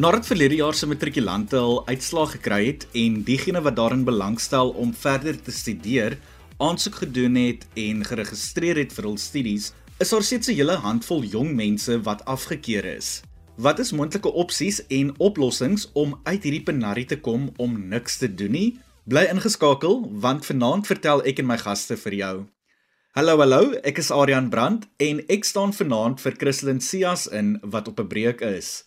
Nadat 0.00 0.24
verlede 0.26 0.54
jaar 0.54 0.72
se 0.74 0.86
matrikulante 0.88 1.58
al 1.60 1.82
uitslae 1.84 2.28
gekry 2.30 2.58
het 2.70 2.86
en 2.96 3.18
diegene 3.26 3.60
wat 3.60 3.74
daarin 3.76 4.04
belangstel 4.06 4.70
om 4.80 4.94
verder 4.96 5.36
te 5.36 5.52
studeer, 5.52 6.16
aansoek 6.56 7.02
gedoen 7.02 7.36
het 7.36 7.66
en 7.82 8.00
geregistreer 8.08 8.80
het 8.80 8.94
vir 8.96 9.10
hul 9.10 9.18
studies, 9.20 9.66
is 10.00 10.14
daar 10.14 10.24
steeds 10.24 10.48
'n 10.48 10.56
hele 10.56 10.78
handvol 10.86 11.20
jong 11.24 11.52
mense 11.52 12.00
wat 12.08 12.24
afgekeur 12.24 12.84
is. 12.84 13.20
Wat 13.56 13.78
is 13.78 13.92
moontlike 13.92 14.32
opsies 14.32 14.80
en 14.86 15.12
oplossings 15.18 15.90
om 15.92 16.20
uit 16.24 16.42
hierdie 16.42 16.64
penarie 16.64 17.04
te 17.04 17.20
kom 17.20 17.50
om 17.56 17.88
niks 17.88 18.16
te 18.16 18.34
doen 18.34 18.50
nie? 18.50 18.78
Bly 19.04 19.28
ingeskakel 19.28 20.08
want 20.12 20.46
vanaand 20.46 20.86
vertel 20.86 21.22
ek 21.24 21.38
en 21.38 21.46
my 21.46 21.58
gaste 21.58 21.96
vir 21.96 22.14
jou. 22.14 22.46
Hallo 23.12 23.36
hallo, 23.36 23.72
ek 23.84 23.98
is 23.98 24.10
Adrian 24.10 24.48
Brandt 24.48 24.88
en 24.96 25.20
ek 25.28 25.44
staan 25.44 25.72
vanaand 25.72 26.20
vir 26.20 26.32
Christlyn 26.32 26.80
Cias 26.80 27.26
in 27.26 27.58
wat 27.62 27.88
op 27.88 28.00
'n 28.00 28.06
breek 28.06 28.40
is. 28.40 28.84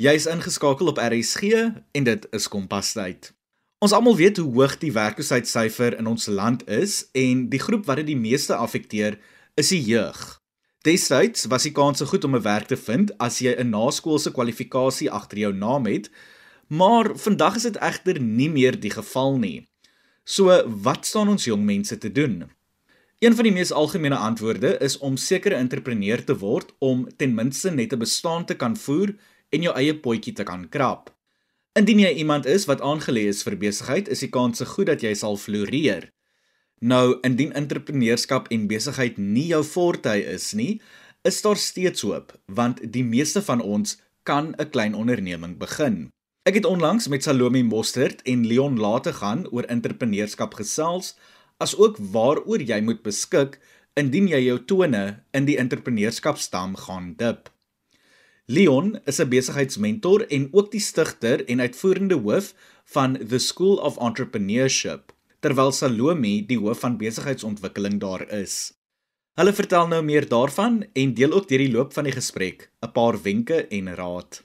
Jy's 0.00 0.24
ingeskakel 0.26 0.88
op 0.88 0.96
RSG 0.96 1.42
en 1.92 2.04
dit 2.04 2.26
is 2.32 2.48
Kompastyd. 2.48 3.34
Ons 3.78 3.92
almal 3.92 4.16
weet 4.16 4.38
hoe 4.40 4.52
hoog 4.54 4.78
die 4.80 4.92
werkloosheidsyfer 4.92 5.98
in 5.98 6.06
ons 6.08 6.30
land 6.32 6.62
is 6.64 7.10
en 7.12 7.48
die 7.52 7.60
groep 7.60 7.84
wat 7.86 8.00
dit 8.00 8.08
die 8.14 8.16
meeste 8.16 8.56
affekteer 8.56 9.18
is 9.60 9.68
die 9.68 9.82
jeug. 9.84 10.40
Destyds 10.86 11.44
was 11.52 11.68
die 11.68 11.74
kans 11.76 12.00
so 12.00 12.08
goed 12.08 12.24
om 12.24 12.36
'n 12.36 12.42
werk 12.42 12.66
te 12.72 12.76
vind 12.76 13.12
as 13.18 13.38
jy 13.38 13.52
'n 13.52 13.70
naskoolse 13.70 14.32
kwalifikasie 14.32 15.10
agter 15.10 15.38
jou 15.38 15.52
naam 15.52 15.86
het, 15.86 16.10
maar 16.68 17.12
vandag 17.14 17.56
is 17.56 17.62
dit 17.62 17.76
egter 17.76 18.20
nie 18.20 18.48
meer 18.48 18.80
die 18.80 18.90
geval 18.90 19.38
nie. 19.38 19.68
So, 20.24 20.62
wat 20.66 21.06
staan 21.06 21.28
ons 21.28 21.44
jong 21.44 21.64
mense 21.64 21.98
te 21.98 22.12
doen? 22.12 22.50
Een 23.18 23.34
van 23.34 23.44
die 23.44 23.52
mees 23.52 23.72
algemene 23.72 24.16
antwoorde 24.16 24.78
is 24.78 24.98
om 24.98 25.16
sekere 25.16 25.54
entrepreneur 25.54 26.24
te 26.24 26.38
word 26.38 26.72
om 26.78 27.08
ten 27.16 27.34
minste 27.34 27.70
net 27.70 27.92
'n 27.92 27.98
bestaan 27.98 28.44
te 28.44 28.54
kan 28.54 28.76
voer 28.76 29.14
en 29.52 29.66
jou 29.66 29.74
eie 29.76 29.94
potjie 29.94 30.34
te 30.34 30.46
kan 30.48 30.64
krap. 30.68 31.12
Indien 31.78 32.02
jy 32.04 32.10
iemand 32.20 32.46
is 32.48 32.66
wat 32.68 32.82
aangelê 32.84 33.28
is 33.30 33.44
vir 33.46 33.56
besigheid, 33.60 34.08
is 34.08 34.24
die 34.24 34.32
kans 34.32 34.60
se 34.60 34.66
goed 34.68 34.90
dat 34.90 35.04
jy 35.04 35.14
sal 35.16 35.38
floreer. 35.40 36.10
Nou, 36.82 37.20
indien 37.24 37.52
entrepreneurskap 37.56 38.50
en 38.52 38.66
besigheid 38.68 39.16
nie 39.16 39.46
jou 39.52 39.62
forte 39.64 40.16
is 40.34 40.50
nie, 40.58 40.80
is 41.24 41.38
daar 41.44 41.56
steeds 41.56 42.02
hoop, 42.02 42.34
want 42.50 42.82
die 42.82 43.04
meeste 43.06 43.40
van 43.46 43.62
ons 43.62 44.00
kan 44.26 44.54
'n 44.58 44.70
klein 44.70 44.94
onderneming 44.94 45.58
begin. 45.58 46.10
Ek 46.42 46.54
het 46.54 46.64
onlangs 46.66 47.06
met 47.08 47.22
Salome 47.22 47.62
Mostert 47.62 48.22
en 48.22 48.46
Leon 48.46 48.78
Late 48.78 49.12
gaan 49.12 49.46
oor 49.50 49.62
entrepreneurskap 49.70 50.54
gesels, 50.54 51.14
asook 51.58 51.96
waaroor 51.98 52.60
jy 52.60 52.80
moet 52.80 53.02
beskik 53.02 53.60
indien 53.94 54.26
jy 54.26 54.40
jou 54.48 54.58
tone 54.64 55.22
in 55.30 55.44
die 55.44 55.58
entrepreneurskapstam 55.60 56.76
gaan 56.76 57.14
dip. 57.20 57.51
Leon 58.52 59.00
is 59.08 59.18
'n 59.18 59.28
besigheidsmentor 59.32 60.26
en 60.28 60.48
ook 60.52 60.70
die 60.70 60.80
stigter 60.80 61.44
en 61.48 61.60
uitvoerende 61.60 62.14
hoof 62.14 62.54
van 62.84 63.16
The 63.28 63.38
School 63.38 63.76
of 63.76 63.96
Entrepreneurship, 63.96 65.12
terwyl 65.40 65.72
Salome 65.72 66.44
die 66.46 66.58
hoof 66.58 66.80
van 66.80 66.98
besigheidsontwikkeling 66.98 68.00
daar 68.00 68.28
is. 68.28 68.74
Hulle 69.40 69.52
vertel 69.52 69.88
nou 69.88 70.02
meer 70.02 70.28
daarvan 70.28 70.84
en 70.92 71.14
deel 71.14 71.32
ook 71.32 71.48
deur 71.48 71.64
die 71.64 71.72
loop 71.72 71.92
van 71.92 72.04
die 72.04 72.12
gesprek 72.12 72.68
'n 72.84 72.92
paar 72.92 73.22
wenke 73.22 73.66
en 73.66 73.94
raad. 73.94 74.44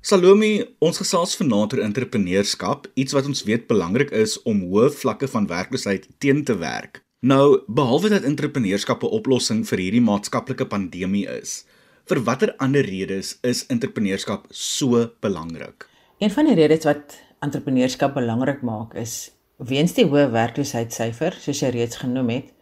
Salome, 0.00 0.74
ons 0.78 0.98
gesels 0.98 1.36
vanaand 1.36 1.72
oor 1.72 1.80
entrepreneurskap, 1.80 2.90
iets 2.94 3.12
wat 3.12 3.26
ons 3.26 3.42
weet 3.42 3.66
belangrik 3.66 4.10
is 4.10 4.42
om 4.42 4.60
hoë 4.60 4.90
vlakke 4.90 5.28
van 5.28 5.46
werkloosheid 5.46 6.08
teen 6.18 6.44
te 6.44 6.58
werk. 6.58 7.03
Nou, 7.24 7.62
behalwe 7.72 8.10
dat 8.12 8.26
entrepreneurskap 8.28 9.02
'n 9.02 9.14
oplossing 9.16 9.64
vir 9.68 9.78
hierdie 9.78 10.02
maatskaplike 10.04 10.66
pandemie 10.68 11.24
is, 11.40 11.64
vir 12.04 12.20
watter 12.20 12.52
ander 12.58 12.84
redes 12.84 13.38
is 13.40 13.66
entrepreneurskap 13.66 14.44
so 14.50 15.08
belangrik? 15.20 15.88
Een 16.18 16.30
van 16.30 16.44
die 16.44 16.54
redes 16.54 16.84
wat 16.84 17.16
entrepreneurskap 17.40 18.14
belangrik 18.14 18.60
maak 18.62 18.94
is 18.94 19.30
weens 19.56 19.94
die 19.94 20.04
hoë 20.04 20.30
werkloosheidsyfer, 20.30 21.32
soos 21.40 21.60
jy 21.60 21.70
reeds 21.70 21.96
genoem 21.96 22.28
het, 22.28 22.52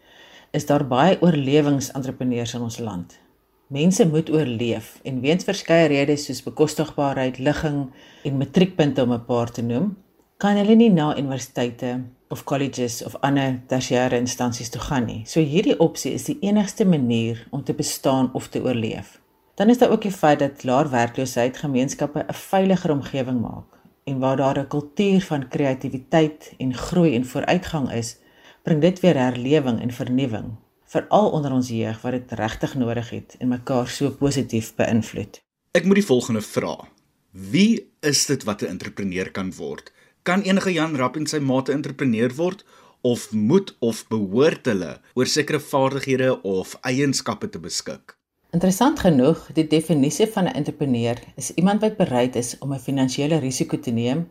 is 0.53 0.67
daar 0.67 0.87
baie 0.87 1.19
oorlewingsentrepreneurs 1.21 2.55
in 2.55 2.61
ons 2.61 2.79
land. 2.79 3.19
Mense 3.67 4.07
moet 4.07 4.31
oorleef 4.31 5.01
en 5.03 5.21
weens 5.21 5.45
verskeie 5.45 5.89
redes 5.89 6.25
soos 6.25 6.43
bekostigbaarheid, 6.43 7.39
ligging 7.39 7.91
en 8.23 8.39
matriekpunte 8.39 9.03
om 9.03 9.13
'n 9.13 9.25
paar 9.27 9.51
te 9.51 9.63
noem, 9.63 9.97
kan 10.43 10.59
hulle 10.59 10.75
nie 10.75 10.91
na 10.91 11.13
universiteite 11.15 12.01
of 12.35 12.41
colleges 12.51 12.97
of 13.07 13.15
ander 13.23 13.61
tersiêre 13.71 14.19
instansies 14.19 14.73
toe 14.75 14.81
gaan 14.83 15.05
nie. 15.07 15.21
So 15.31 15.39
hierdie 15.39 15.77
opsie 15.85 16.17
is 16.17 16.27
die 16.27 16.39
enigste 16.43 16.87
manier 16.89 17.45
om 17.55 17.63
te 17.63 17.77
bestaan 17.79 18.33
of 18.35 18.49
te 18.51 18.63
oorleef. 18.65 19.21
Dan 19.55 19.71
is 19.71 19.79
daar 19.79 19.93
ook 19.95 20.03
die 20.03 20.15
feit 20.15 20.41
dat 20.43 20.65
laer 20.67 20.91
werkloosheid 20.91 21.61
gemeenskappe 21.63 22.25
'n 22.27 22.35
veiliger 22.35 22.91
omgewing 22.91 23.41
maak 23.41 23.79
en 24.05 24.19
waar 24.19 24.37
daar 24.37 24.59
'n 24.59 24.69
kultuur 24.69 25.21
van 25.21 25.49
kreatiwiteit 25.49 26.55
en 26.59 26.75
groei 26.75 27.15
en 27.15 27.27
vooruitgang 27.27 27.93
is, 27.93 28.17
bring 28.63 28.81
dit 28.81 29.01
weer 29.01 29.17
herlewing 29.17 29.81
en 29.81 29.93
vernuwing, 29.93 30.57
veral 30.85 31.31
onder 31.31 31.53
ons 31.53 31.69
jeug 31.69 32.01
wat 32.03 32.13
dit 32.13 32.33
regtig 32.33 32.75
nodig 32.75 33.11
het 33.11 33.37
en 33.39 33.49
mekaar 33.49 33.89
so 33.89 34.11
positief 34.11 34.75
beïnvloed. 34.75 35.43
Ek 35.71 35.85
moet 35.85 35.95
die 35.95 36.11
volgende 36.11 36.41
vra. 36.41 36.89
Wie 37.31 37.93
is 38.01 38.27
dit 38.27 38.43
wat 38.45 38.63
'n 38.63 38.67
entrepreneur 38.67 39.31
kan 39.31 39.55
word? 39.55 39.93
Kan 40.23 40.43
enige 40.43 40.71
Jan 40.73 40.95
Rapp 40.97 41.17
en 41.19 41.25
sy 41.27 41.41
mate 41.43 41.73
entrepreneur 41.75 42.31
word 42.39 42.61
of 43.03 43.25
moet 43.35 43.73
of 43.83 44.05
behoort 44.07 44.69
hulle 44.71 44.91
oor 45.19 45.31
sekere 45.31 45.59
vaardighede 45.59 46.29
of 46.47 46.77
eienskappe 46.87 47.49
te 47.51 47.59
beskik? 47.59 48.15
Interessant 48.55 49.01
genoeg, 49.03 49.41
die 49.57 49.65
definisie 49.67 50.29
van 50.31 50.47
'n 50.47 50.55
entrepreneur 50.61 51.19
is 51.35 51.51
iemand 51.59 51.83
wat 51.83 51.99
bereid 51.99 52.39
is 52.39 52.53
om 52.59 52.75
'n 52.75 52.79
finansiële 52.79 53.41
risiko 53.43 53.79
te 53.79 53.91
neem 53.91 54.29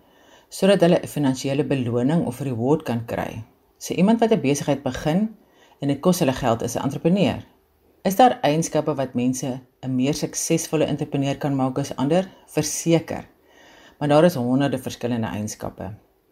sodat 0.49 0.81
hulle 0.81 1.01
'n 1.01 1.07
finansiële 1.07 1.67
beloning 1.73 2.23
of 2.25 2.39
reward 2.39 2.83
kan 2.83 3.05
kry. 3.05 3.43
So 3.77 3.93
iemand 3.93 4.19
wat 4.19 4.31
'n 4.31 4.41
besigheid 4.41 4.83
begin 4.83 5.35
en 5.81 5.87
dit 5.87 5.99
kos 5.99 6.19
hulle 6.19 6.33
geld 6.33 6.61
is 6.61 6.75
'n 6.75 6.83
entrepreneur. 6.83 7.43
Is 8.03 8.15
daar 8.15 8.39
eienskappe 8.41 8.95
wat 8.95 9.13
mense 9.13 9.59
'n 9.83 9.95
meer 9.95 10.13
suksesvolle 10.13 10.85
entrepreneur 10.85 11.37
kan 11.37 11.55
maak 11.55 11.77
as 11.77 11.95
ander? 11.95 12.29
Verseker 12.47 13.30
maar 14.01 14.09
daar 14.09 14.25
is 14.25 14.35
honderde 14.35 14.79
verskillende 14.81 15.27
eienskappe. 15.27 15.91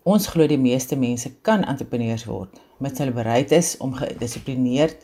Ons 0.10 0.26
glo 0.34 0.48
die 0.50 0.58
meeste 0.58 0.96
mense 0.98 1.30
kan 1.46 1.62
entrepreneurs 1.70 2.24
word, 2.26 2.56
mits 2.82 2.98
hulle 2.98 3.14
bereid 3.14 3.52
is 3.54 3.76
om 3.78 3.94
gedissiplineerd 3.94 5.04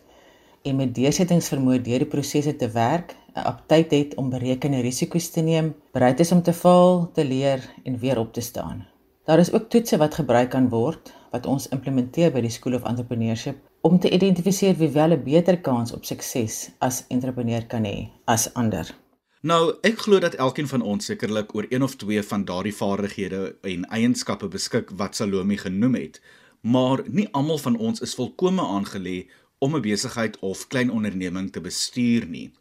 en 0.65 0.79
met 0.79 0.95
deursettingsvermoë 0.95 1.83
deur 1.85 2.01
die 2.01 2.09
prosesse 2.09 2.55
te 2.57 2.71
werk, 2.73 3.13
'n 3.35 3.45
aptyd 3.51 3.91
het 3.91 4.15
om 4.17 4.33
berekende 4.33 4.81
risiko's 4.81 5.29
te 5.29 5.45
neem, 5.45 5.75
bereid 5.93 6.19
is 6.19 6.31
om 6.31 6.41
te 6.41 6.53
faal, 6.53 7.11
te 7.13 7.25
leer 7.25 7.61
en 7.83 7.99
weer 7.99 8.17
op 8.17 8.33
te 8.33 8.41
staan. 8.41 8.87
Daar 9.25 9.39
is 9.39 9.53
ook 9.53 9.69
toetse 9.69 9.97
wat 9.97 10.15
gebruik 10.15 10.49
kan 10.49 10.69
word 10.69 11.13
wat 11.31 11.45
ons 11.45 11.69
implementeer 11.69 12.31
by 12.31 12.41
die 12.41 12.49
School 12.49 12.73
of 12.73 12.83
Entrepreneurship 12.83 13.57
om 13.81 13.99
te 13.99 14.09
identifiseer 14.09 14.75
wie 14.75 14.89
wel 14.89 15.13
'n 15.13 15.23
beter 15.23 15.61
kans 15.61 15.93
op 15.93 16.05
sukses 16.05 16.69
as 16.79 17.05
entrepreneur 17.09 17.65
kan 17.65 17.83
hê 17.83 18.09
as 18.25 18.53
ander. 18.53 19.04
Nou, 19.45 19.75
ek 19.85 19.99
glo 20.07 20.17
dat 20.17 20.33
elkeen 20.41 20.65
van 20.65 20.81
ons 20.81 21.05
sekerlik 21.05 21.51
oor 21.53 21.67
een 21.69 21.83
of 21.85 21.93
twee 22.01 22.21
van 22.25 22.45
daardie 22.49 22.73
vaardighede 22.73 23.41
en 23.69 23.83
eienskappe 23.93 24.47
beskik 24.49 24.89
wat 24.97 25.19
Salome 25.19 25.57
genoem 25.61 25.97
het, 25.99 26.15
maar 26.61 27.03
nie 27.05 27.27
almal 27.29 27.59
van 27.61 27.75
ons 27.77 28.01
is 28.01 28.15
volkome 28.17 28.65
aangelê 28.65 29.27
om 29.61 29.75
'n 29.75 29.85
besigheid 29.85 30.39
of 30.39 30.65
klein 30.67 30.89
onderneming 30.89 31.51
te 31.51 31.61
bestuur 31.61 32.25
nie. 32.25 32.51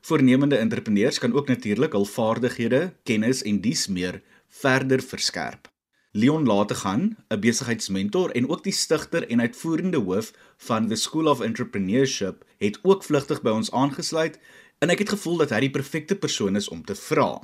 Voornemende 0.00 0.56
entrepreneurs 0.56 1.18
kan 1.18 1.32
ook 1.32 1.48
natuurlik 1.48 1.92
hul 1.92 2.08
vaardighede, 2.08 2.92
kennis 3.04 3.42
en 3.42 3.60
dies 3.60 3.86
meer 3.88 4.22
verder 4.48 5.02
verskerp. 5.02 5.68
Leon 6.12 6.46
Lategan, 6.46 7.16
'n 7.28 7.40
besigheidsmentor 7.40 8.30
en 8.30 8.48
ook 8.48 8.64
die 8.64 8.72
stigter 8.72 9.28
en 9.28 9.40
uitvoerende 9.40 9.98
hoof 9.98 10.32
van 10.56 10.88
The 10.88 10.96
School 10.96 11.26
of 11.26 11.40
Entrepreneurship, 11.40 12.44
het 12.58 12.78
ook 12.82 13.04
vlugtig 13.04 13.42
by 13.42 13.50
ons 13.50 13.70
aangesluit 13.70 14.38
En 14.80 14.88
ek 14.88 15.02
het 15.02 15.10
gevoel 15.12 15.42
dat 15.42 15.50
hy 15.52 15.58
die 15.66 15.74
perfekte 15.74 16.16
persoon 16.16 16.56
is 16.56 16.70
om 16.72 16.80
te 16.80 16.94
vra. 16.96 17.34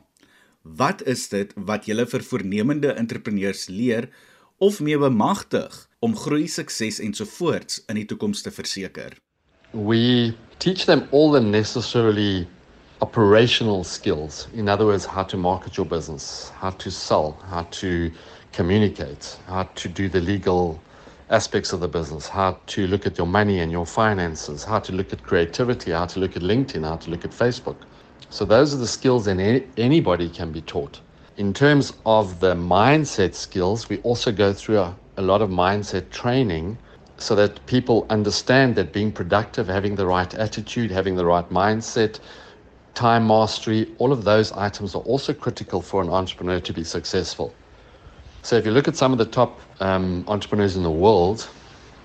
Wat 0.65 1.03
is 1.05 1.27
dit 1.29 1.51
wat 1.69 1.85
jy 1.85 2.07
vir 2.09 2.23
voornemende 2.25 2.95
entrepreneurs 2.97 3.67
leer 3.69 4.09
of 4.57 4.79
mee 4.81 4.97
bemagtig 4.97 5.75
om 6.01 6.17
groei, 6.17 6.47
sukses 6.49 6.97
en 6.99 7.13
so 7.13 7.29
voorts 7.29 7.83
in 7.93 8.01
die 8.01 8.07
toekoms 8.09 8.41
te 8.41 8.51
verseker? 8.51 9.19
We 9.73 10.33
teach 10.65 10.87
them 10.89 11.05
all 11.13 11.31
the 11.33 11.43
necessarily 11.45 12.49
operational 13.05 13.85
skills. 13.85 14.49
In 14.55 14.69
other 14.69 14.87
words, 14.87 15.05
how 15.05 15.25
to 15.29 15.37
market 15.37 15.77
your 15.77 15.87
business, 15.87 16.51
how 16.57 16.71
to 16.81 16.91
sell, 16.91 17.37
how 17.53 17.69
to 17.83 18.11
communicate, 18.53 19.37
how 19.45 19.69
to 19.75 19.89
do 19.89 20.09
the 20.09 20.21
legal 20.21 20.81
aspects 21.31 21.73
of 21.73 21.81
the 21.81 21.89
business, 21.89 22.29
how 22.29 22.59
to 22.67 22.87
look 22.87 23.07
at 23.07 23.19
your 23.19 23.27
money 23.27 23.59
and 23.61 23.73
your 23.73 23.87
finances, 23.87 24.63
how 24.65 24.79
to 24.79 24.93
look 24.93 25.13
at 25.13 25.23
creativity, 25.23 25.91
how 25.91 26.07
to 26.07 26.21
look 26.21 26.37
at 26.37 26.43
LinkedIn, 26.43 26.85
how 26.85 26.97
to 26.97 27.11
look 27.11 27.25
at 27.25 27.33
Facebook. 27.33 27.77
So 28.31 28.45
those 28.45 28.75
are 28.75 28.79
the 28.79 28.87
skills 28.87 29.25
that 29.25 29.39
any, 29.39 29.67
anybody 29.77 30.29
can 30.29 30.53
be 30.53 30.61
taught. 30.63 31.01
In 31.37 31.53
terms 31.53 31.93
of 32.07 32.41
the 32.41 32.55
mindset 32.55 33.35
skills, 33.35 33.89
we 33.89 33.99
also 33.99 34.31
go 34.31 34.53
through 34.53 34.79
a, 34.79 34.97
a 35.17 35.23
lot 35.23 35.43
of 35.43 35.51
mindset 35.51 36.11
training 36.11 36.79
so 37.19 37.35
that 37.35 37.65
people 37.67 38.07
understand 38.11 38.77
that 38.77 38.93
being 38.93 39.11
productive, 39.11 39.67
having 39.67 39.97
the 39.97 40.07
right 40.07 40.33
attitude, 40.35 40.91
having 40.91 41.17
the 41.17 41.25
right 41.25 41.49
mindset, 41.51 42.21
time 42.95 43.27
mastery, 43.27 43.95
all 43.99 44.13
of 44.13 44.25
those 44.25 44.53
items 44.53 44.95
are 44.95 45.03
also 45.03 45.33
critical 45.33 45.83
for 45.83 46.03
an 46.03 46.09
entrepreneur 46.09 46.61
to 46.61 46.73
be 46.73 46.85
successful. 46.85 47.53
So, 48.47 48.55
if 48.55 48.65
you 48.65 48.71
look 48.71 48.87
at 48.87 48.95
some 48.95 49.11
of 49.11 49.19
the 49.19 49.25
top 49.27 49.61
um, 49.81 50.25
entrepreneurs 50.29 50.77
in 50.77 50.85
the 50.85 50.91
world, 51.05 51.49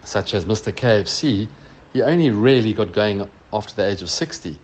such 0.04 0.34
as 0.34 0.46
Mr. 0.46 0.74
KFC, 0.74 1.48
he 1.94 2.02
only 2.02 2.32
really 2.32 2.74
got 2.74 2.94
going 2.94 3.30
after 3.54 3.76
the 3.76 3.88
age 3.88 4.02
of 4.02 4.10
60. 4.10 4.58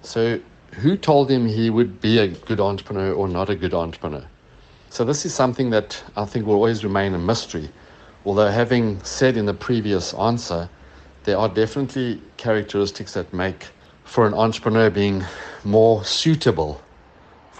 So, 0.00 0.40
who 0.76 0.96
told 0.96 1.30
him 1.30 1.46
he 1.46 1.68
would 1.68 2.00
be 2.00 2.16
a 2.16 2.28
good 2.28 2.58
entrepreneur 2.58 3.12
or 3.12 3.28
not 3.28 3.50
a 3.50 3.54
good 3.54 3.74
entrepreneur? 3.74 4.24
So, 4.88 5.04
this 5.04 5.26
is 5.26 5.34
something 5.34 5.68
that 5.68 6.02
I 6.16 6.24
think 6.24 6.46
will 6.46 6.54
always 6.54 6.84
remain 6.84 7.12
a 7.12 7.18
mystery. 7.18 7.68
Although, 8.24 8.48
having 8.48 8.98
said 9.04 9.36
in 9.36 9.44
the 9.44 9.52
previous 9.52 10.14
answer, 10.14 10.70
there 11.24 11.36
are 11.36 11.50
definitely 11.50 12.22
characteristics 12.38 13.12
that 13.12 13.30
make 13.34 13.66
for 14.04 14.26
an 14.26 14.32
entrepreneur 14.32 14.88
being 14.88 15.22
more 15.64 16.02
suitable 16.02 16.80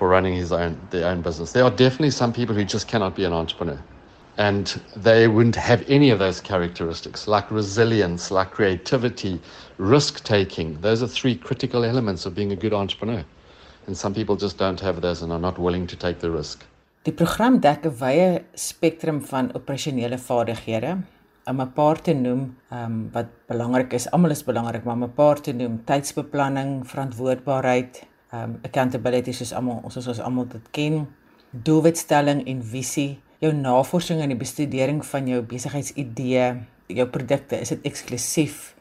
for 0.00 0.08
running 0.08 0.35
his 0.35 0.50
own 0.50 0.76
their 0.93 1.06
own 1.12 1.20
business. 1.20 1.52
There 1.52 1.64
are 1.69 1.76
definitely 1.85 2.12
some 2.23 2.32
people 2.32 2.55
who 2.58 2.64
just 2.75 2.88
cannot 2.93 3.14
be 3.14 3.25
an 3.31 3.35
entrepreneur. 3.35 3.79
And 4.38 4.67
they 4.97 5.29
wouldn't 5.29 5.56
have 5.56 5.85
any 5.97 6.08
of 6.14 6.19
those 6.19 6.41
characteristics, 6.41 7.29
like 7.29 7.50
resilience, 7.50 8.31
like 8.31 8.50
creativity, 8.50 9.35
risk 9.76 10.25
taking. 10.25 10.81
Those 10.81 11.02
are 11.02 11.11
three 11.20 11.35
critical 11.49 11.85
elements 11.85 12.25
of 12.25 12.35
being 12.35 12.52
a 12.52 12.56
good 12.56 12.73
entrepreneur. 12.73 13.23
And 13.87 13.94
some 13.94 14.14
people 14.14 14.37
just 14.37 14.56
don't 14.56 14.81
have 14.81 15.02
those 15.02 15.20
and 15.20 15.32
are 15.37 15.44
not 15.49 15.58
willing 15.58 15.87
to 15.93 15.97
take 15.97 16.19
the 16.25 16.31
risk. 16.31 16.64
Die 17.05 17.12
program 17.12 17.61
dek 17.61 17.85
'n 17.85 17.96
wye 18.00 18.29
spektrum 18.69 19.20
van 19.32 19.53
operasionele 19.58 20.19
vaardighede 20.29 20.93
om 21.50 21.61
'n 21.61 21.73
paar 21.73 22.00
te 22.06 22.14
noem 22.14 22.43
um, 22.73 23.11
wat 23.12 23.29
belangrik 23.53 23.93
is. 23.93 24.11
Almal 24.11 24.31
is 24.31 24.44
belangrik, 24.44 24.85
maar 24.85 24.94
om 24.94 25.05
'n 25.05 25.14
paar 25.23 25.41
te 25.41 25.53
noem, 25.53 25.82
tydsbeplanning, 25.85 26.88
verantwoordbaarheid, 26.93 28.06
um 28.32 28.59
accountability 28.62 29.32
soos 29.35 29.53
almal 29.53 29.81
ons 29.82 29.97
ons 29.97 30.21
almal 30.21 30.47
dit 30.53 30.71
ken, 30.77 31.06
doelwitstelling 31.50 32.44
en 32.47 32.62
visie, 32.62 33.19
jou 33.43 33.53
navorsing 33.56 34.21
en 34.23 34.31
die 34.31 34.38
bestudering 34.38 35.00
van 35.06 35.29
jou 35.29 35.41
besigheidsidee, 35.43 36.50
jou 36.87 37.06
produkte, 37.11 37.59
is 37.59 37.73
dit 37.75 37.87
eksklusief, 37.91 38.75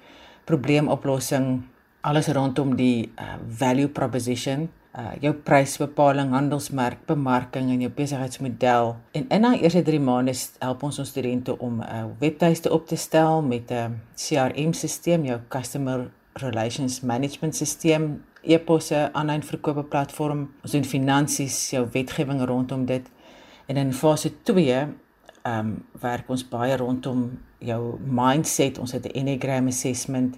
probleemoplossing, 0.50 1.64
alles 2.02 2.30
rondom 2.34 2.76
die 2.78 3.10
uh, 3.20 3.38
value 3.60 3.90
proposition 3.90 4.70
uh 4.98 5.14
jou 5.22 5.34
prysbepaling, 5.46 6.32
handelsmerk, 6.34 7.04
bemarking 7.08 7.70
en 7.70 7.82
jou 7.84 7.92
besigheidsmodel. 7.94 8.96
En 9.14 9.28
in 9.30 9.46
daai 9.46 9.62
eerste 9.62 9.84
3 9.86 10.00
maande 10.02 10.34
help 10.60 10.84
ons 10.84 11.00
ons 11.00 11.10
studente 11.10 11.54
om 11.60 11.80
'n 11.80 11.84
uh, 11.84 12.06
webtuiste 12.20 12.72
op 12.72 12.88
te 12.88 12.96
stel 12.96 13.42
met 13.42 13.72
'n 13.72 14.02
CRM-stelsel, 14.16 15.24
jou 15.24 15.40
customer 15.48 16.10
relations 16.34 17.02
management 17.02 17.56
stelsel, 17.56 18.20
e-posse, 18.42 19.10
aanlyn 19.14 19.44
verkope 19.44 19.84
platform, 19.84 20.48
ons 20.64 20.72
doen 20.72 20.84
finansies, 20.88 21.58
jou 21.74 21.86
wetgewing 21.94 22.42
rondom 22.48 22.86
dit. 22.86 23.06
En 23.68 23.78
in 23.78 23.94
fase 23.94 24.32
2 24.44 24.72
ehm 24.74 24.96
um, 25.46 25.76
werk 26.02 26.30
ons 26.30 26.44
baie 26.44 26.76
rondom 26.78 27.30
jou 27.64 27.98
mindset, 28.04 28.78
ons 28.80 28.92
het 28.92 29.06
'n 29.06 29.16
Enneagram 29.20 29.68
assessment, 29.68 30.38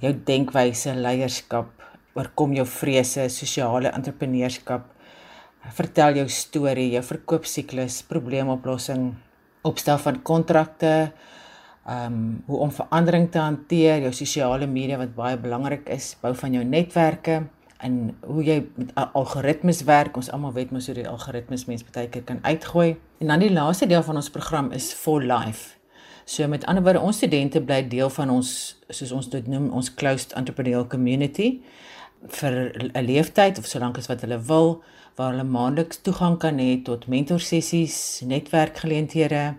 jou 0.00 0.12
denkwyse, 0.12 0.94
leierskap 0.94 1.70
oorkom 2.14 2.54
jou 2.54 2.66
vrese, 2.66 3.28
sosiale 3.28 3.90
entrepreneurskap. 3.94 4.86
Vertel 5.74 6.14
jou 6.14 6.28
storie, 6.28 6.90
jou 6.90 7.02
verkoopsiklus, 7.02 8.02
probleemoplossing, 8.02 9.14
opstel 9.62 9.98
van 9.98 10.22
kontrakte, 10.22 11.12
ehm 11.84 12.12
um, 12.12 12.42
hoe 12.46 12.58
om 12.58 12.70
verandering 12.72 13.30
te 13.30 13.38
hanteer, 13.38 14.00
jou 14.00 14.12
sosiale 14.12 14.66
media 14.66 14.96
wat 14.96 15.14
baie 15.14 15.36
belangrik 15.36 15.88
is, 15.88 16.14
bou 16.20 16.32
van 16.34 16.52
jou 16.52 16.64
netwerke 16.64 17.42
en 17.84 18.16
hoe 18.24 18.44
jy 18.44 18.62
met 18.80 18.94
algoritmes 19.12 19.82
werk. 19.84 20.16
Ons 20.16 20.30
almal 20.32 20.54
weet 20.56 20.70
mos 20.72 20.86
hoe 20.88 20.96
die 20.96 21.08
algoritmes 21.08 21.66
mens 21.68 21.84
baie 21.84 22.08
keer 22.08 22.24
kan 22.24 22.40
uitgooi. 22.42 22.96
En 23.20 23.32
dan 23.32 23.44
die 23.44 23.52
laaste 23.52 23.86
deel 23.86 24.02
van 24.02 24.16
ons 24.16 24.30
program 24.30 24.72
is 24.72 24.92
for 24.92 25.22
life. 25.22 25.76
So 26.24 26.48
met 26.48 26.64
ander 26.64 26.82
woorde, 26.82 27.00
ons 27.04 27.16
studente 27.20 27.60
bly 27.60 27.82
deel 27.88 28.08
van 28.10 28.30
ons 28.32 28.50
soos 28.88 29.12
ons 29.12 29.28
dit 29.28 29.46
noem, 29.46 29.68
ons 29.76 29.94
closed 29.94 30.32
entrepreneurial 30.32 30.86
community 30.88 31.60
vir 32.40 32.72
'n 32.72 33.04
leeftyd 33.04 33.58
of 33.58 33.66
solank 33.66 33.98
as 33.98 34.08
wat 34.08 34.20
hulle 34.24 34.40
wil 34.40 34.82
waar 35.16 35.30
hulle 35.30 35.44
maandeliks 35.44 36.00
toegang 36.02 36.38
kan 36.38 36.58
hê 36.58 36.82
tot 36.82 37.06
mentorsessies, 37.06 38.22
netwerkgeleenthede, 38.26 39.54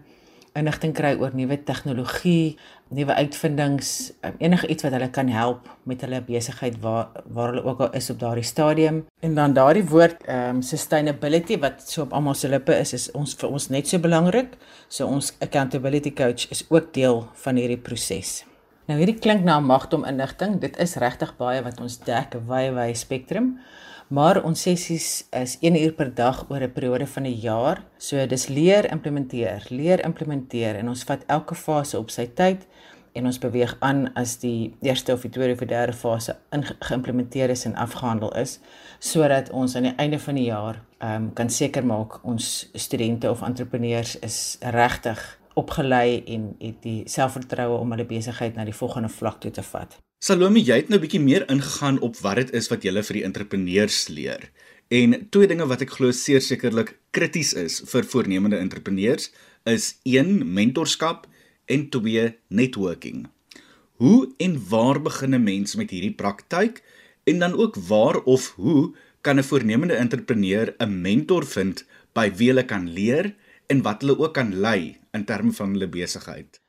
inligting 0.55 0.93
kry 0.95 1.13
oor 1.19 1.33
nuwe 1.35 1.57
tegnologie, 1.67 2.55
nuwe 2.95 3.13
uitvindings, 3.17 3.91
um, 4.23 4.37
enige 4.39 4.69
iets 4.71 4.85
wat 4.85 4.95
hulle 4.95 5.09
kan 5.13 5.29
help 5.33 5.67
met 5.89 6.01
hulle 6.05 6.21
besigheid 6.25 6.79
waar 6.83 7.11
waar 7.25 7.53
hulle 7.53 7.65
ook 7.65 7.83
al 7.85 7.93
is 7.99 8.09
op 8.13 8.19
daardie 8.19 8.45
stadium. 8.47 9.03
En 9.19 9.35
dan 9.35 9.53
daardie 9.53 9.85
woord 9.89 10.23
um 10.31 10.61
sustainability 10.61 11.59
wat 11.59 11.83
so 11.89 12.05
op 12.05 12.13
almal 12.13 12.33
se 12.33 12.49
lippe 12.49 12.75
is, 12.79 12.93
is 12.93 13.11
ons 13.11 13.35
vir 13.35 13.49
ons 13.51 13.69
net 13.69 13.87
so 13.87 13.99
belangrik. 13.99 14.57
So 14.87 15.07
ons 15.07 15.33
accountability 15.39 16.13
coach 16.13 16.49
is 16.49 16.65
ook 16.69 16.93
deel 16.93 17.25
van 17.45 17.59
hierdie 17.59 17.81
proses. 17.81 18.43
Nou 18.85 18.99
hierdie 18.99 19.17
klink 19.19 19.43
na 19.43 19.57
'n 19.59 19.65
magdom 19.65 20.05
inligting. 20.05 20.59
Dit 20.61 20.77
is 20.77 20.95
regtig 20.95 21.37
baie 21.37 21.61
wat 21.63 21.81
ons 21.81 21.97
dek 21.97 22.37
wye 22.47 22.71
wye 22.71 22.93
spektrum. 22.93 23.57
Maar 24.07 24.43
ons 24.43 24.61
sessies 24.61 25.25
is 25.33 25.57
1 25.61 25.75
uur 25.81 25.93
per 25.97 26.13
dag 26.13 26.45
oor 26.49 26.61
'n 26.61 26.71
periode 26.71 27.07
van 27.07 27.23
'n 27.23 27.39
jaar. 27.39 27.83
So 27.97 28.25
dis 28.27 28.47
leer, 28.47 28.91
implementeer, 28.91 29.65
leer, 29.69 30.03
implementeer 30.03 30.75
en 30.75 30.89
ons 30.89 31.03
vat 31.03 31.23
elke 31.27 31.55
fase 31.55 31.97
op 31.97 32.09
sy 32.09 32.29
tyd 32.33 32.67
en 33.15 33.25
ons 33.25 33.39
beweeg 33.39 33.75
aan 33.79 34.13
as 34.19 34.35
die 34.41 34.75
eerste 34.83 35.13
of 35.13 35.23
die 35.23 35.31
tweede 35.31 35.53
of 35.55 35.61
die 35.63 35.71
derde 35.71 35.93
fase 35.93 36.35
geïmplementeer 36.79 37.49
is 37.49 37.65
en 37.65 37.75
afgehandel 37.75 38.33
is 38.35 38.59
sodat 38.99 39.49
ons 39.55 39.75
aan 39.75 39.87
die 39.87 39.95
einde 39.95 40.19
van 40.19 40.35
die 40.35 40.47
jaar 40.49 40.81
um, 40.99 41.29
kan 41.33 41.49
seker 41.49 41.85
maak 41.85 42.19
ons 42.27 42.69
studente 42.73 43.31
of 43.31 43.41
entrepreneurs 43.41 44.17
is 44.19 44.57
regtig 44.75 45.23
opgelei 45.55 46.23
en 46.35 46.55
het 46.59 46.81
die 46.83 47.01
selfvertroue 47.09 47.79
om 47.79 47.91
hulle 47.95 48.05
besigheid 48.05 48.55
na 48.55 48.65
die 48.67 48.75
volgende 48.75 49.09
vlak 49.09 49.39
toe 49.41 49.51
te 49.51 49.63
vat. 49.63 49.97
Salome, 50.23 50.59
jy 50.59 50.75
het 50.81 50.89
nou 50.89 50.97
'n 50.99 51.01
bietjie 51.01 51.19
meer 51.19 51.49
ingegaan 51.49 51.99
op 51.99 52.15
wat 52.23 52.35
dit 52.35 52.53
is 52.53 52.67
wat 52.69 52.83
jy 52.83 52.91
vir 53.03 53.15
die 53.19 53.23
entrepreneurs 53.23 54.07
leer. 54.07 54.49
En 54.89 55.27
twee 55.29 55.47
dinge 55.47 55.65
wat 55.67 55.81
ek 55.81 55.89
glo 55.97 56.11
sekerlik 56.11 56.97
krities 57.11 57.53
is 57.53 57.81
vir 57.85 58.03
voornemende 58.03 58.57
entrepreneurs 58.57 59.31
is 59.65 59.95
1 60.03 60.53
mentorskap 60.53 61.27
en 61.65 61.89
2 61.89 62.35
networking. 62.47 63.27
Hoe 63.97 64.33
en 64.37 64.59
waar 64.69 65.01
begin 65.01 65.33
'n 65.35 65.43
mens 65.43 65.75
met 65.75 65.89
hierdie 65.89 66.13
praktyk 66.13 66.83
en 67.23 67.39
dan 67.39 67.53
ook 67.53 67.75
waar 67.75 68.17
of 68.23 68.53
hoe 68.55 68.93
kan 69.21 69.37
'n 69.37 69.43
voornemende 69.43 69.95
entrepreneur 69.95 70.75
'n 70.77 71.01
mentor 71.01 71.45
vind 71.45 71.85
by 72.13 72.31
wie 72.35 72.47
hulle 72.47 72.65
kan 72.65 72.89
leer 72.89 73.35
en 73.67 73.81
wat 73.85 74.03
hulle 74.03 74.17
ook 74.19 74.33
kan 74.37 74.53
lei 74.61 74.97
in 75.15 75.25
terme 75.25 75.53
van 75.55 75.73
hulle 75.73 75.87
besigheid. 75.89 76.59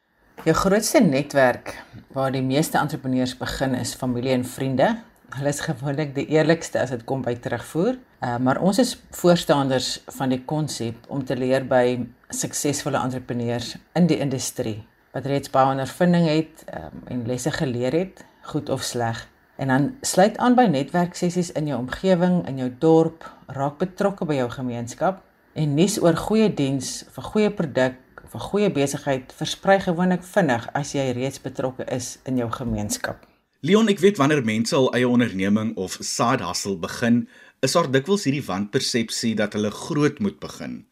Jou 0.44 0.54
grootste 0.56 1.00
netwerk 1.00 1.74
waar 2.14 2.32
die 2.32 2.44
meeste 2.44 2.78
entrepreneurs 2.78 3.36
begin 3.38 3.74
is 3.74 3.94
familie 3.94 4.34
en 4.36 4.44
vriende. 4.44 4.90
Hulle 5.36 5.50
is 5.50 5.62
gewoonlik 5.64 6.14
die 6.14 6.26
eerlikste 6.36 6.80
as 6.80 6.92
dit 6.94 7.04
kom 7.08 7.24
by 7.24 7.34
terugvoer. 7.42 7.96
Uh, 8.20 8.36
maar 8.38 8.60
ons 8.62 8.78
is 8.78 8.94
voorstanders 9.16 9.96
van 10.18 10.32
die 10.32 10.42
konsep 10.44 11.08
om 11.12 11.24
te 11.24 11.36
leer 11.36 11.66
by 11.68 11.98
suksesvolle 12.30 13.00
entrepreneurs 13.00 13.74
in 13.98 14.06
die 14.10 14.20
industrie 14.22 14.82
wat 15.16 15.26
reeds 15.30 15.48
baie 15.48 15.72
ondervinding 15.72 16.26
het 16.28 16.64
um, 16.76 16.98
en 17.08 17.22
lesse 17.24 17.48
geleer 17.54 17.94
het, 17.96 18.18
goed 18.52 18.68
of 18.68 18.82
sleg. 18.84 19.22
En 19.56 19.72
dan 19.72 19.86
sluit 20.04 20.36
aan 20.36 20.54
by 20.58 20.66
netwerksessies 20.68 21.54
in 21.56 21.70
jou 21.70 21.78
omgewing, 21.80 22.42
in 22.50 22.60
jou 22.60 22.68
dorp, 22.82 23.24
raak 23.56 23.78
betrokke 23.80 24.28
by 24.28 24.36
jou 24.36 24.50
gemeenskap 24.52 25.22
en 25.56 25.72
nuus 25.74 25.96
oor 26.04 26.16
goeie 26.20 26.50
diens, 26.52 26.88
vir 27.14 27.24
goeie 27.30 27.50
produk 27.58 28.20
of 28.24 28.34
'n 28.34 28.44
goeie 28.48 28.70
besigheid 28.70 29.32
versprei 29.32 29.78
gewoonlik 29.80 30.24
vinnig 30.34 30.68
as 30.74 30.92
jy 30.92 31.12
reeds 31.16 31.40
betrokke 31.40 31.84
is 31.96 32.18
in 32.26 32.36
jou 32.36 32.50
gemeenskap. 32.50 33.24
Leon, 33.60 33.88
ek 33.88 33.98
weet 34.00 34.18
wanneer 34.18 34.44
mense 34.44 34.76
al 34.76 34.92
eie 34.92 35.08
onderneming 35.08 35.76
of 35.76 35.96
side 36.00 36.44
hustle 36.44 36.76
begin, 36.76 37.28
is 37.62 37.72
daar 37.72 37.90
dikwels 37.90 38.24
hierdie 38.24 38.44
wanpersepsie 38.44 39.34
dat 39.34 39.52
hulle 39.52 39.70
groot 39.70 40.18
moet 40.18 40.38
begin. 40.40 40.84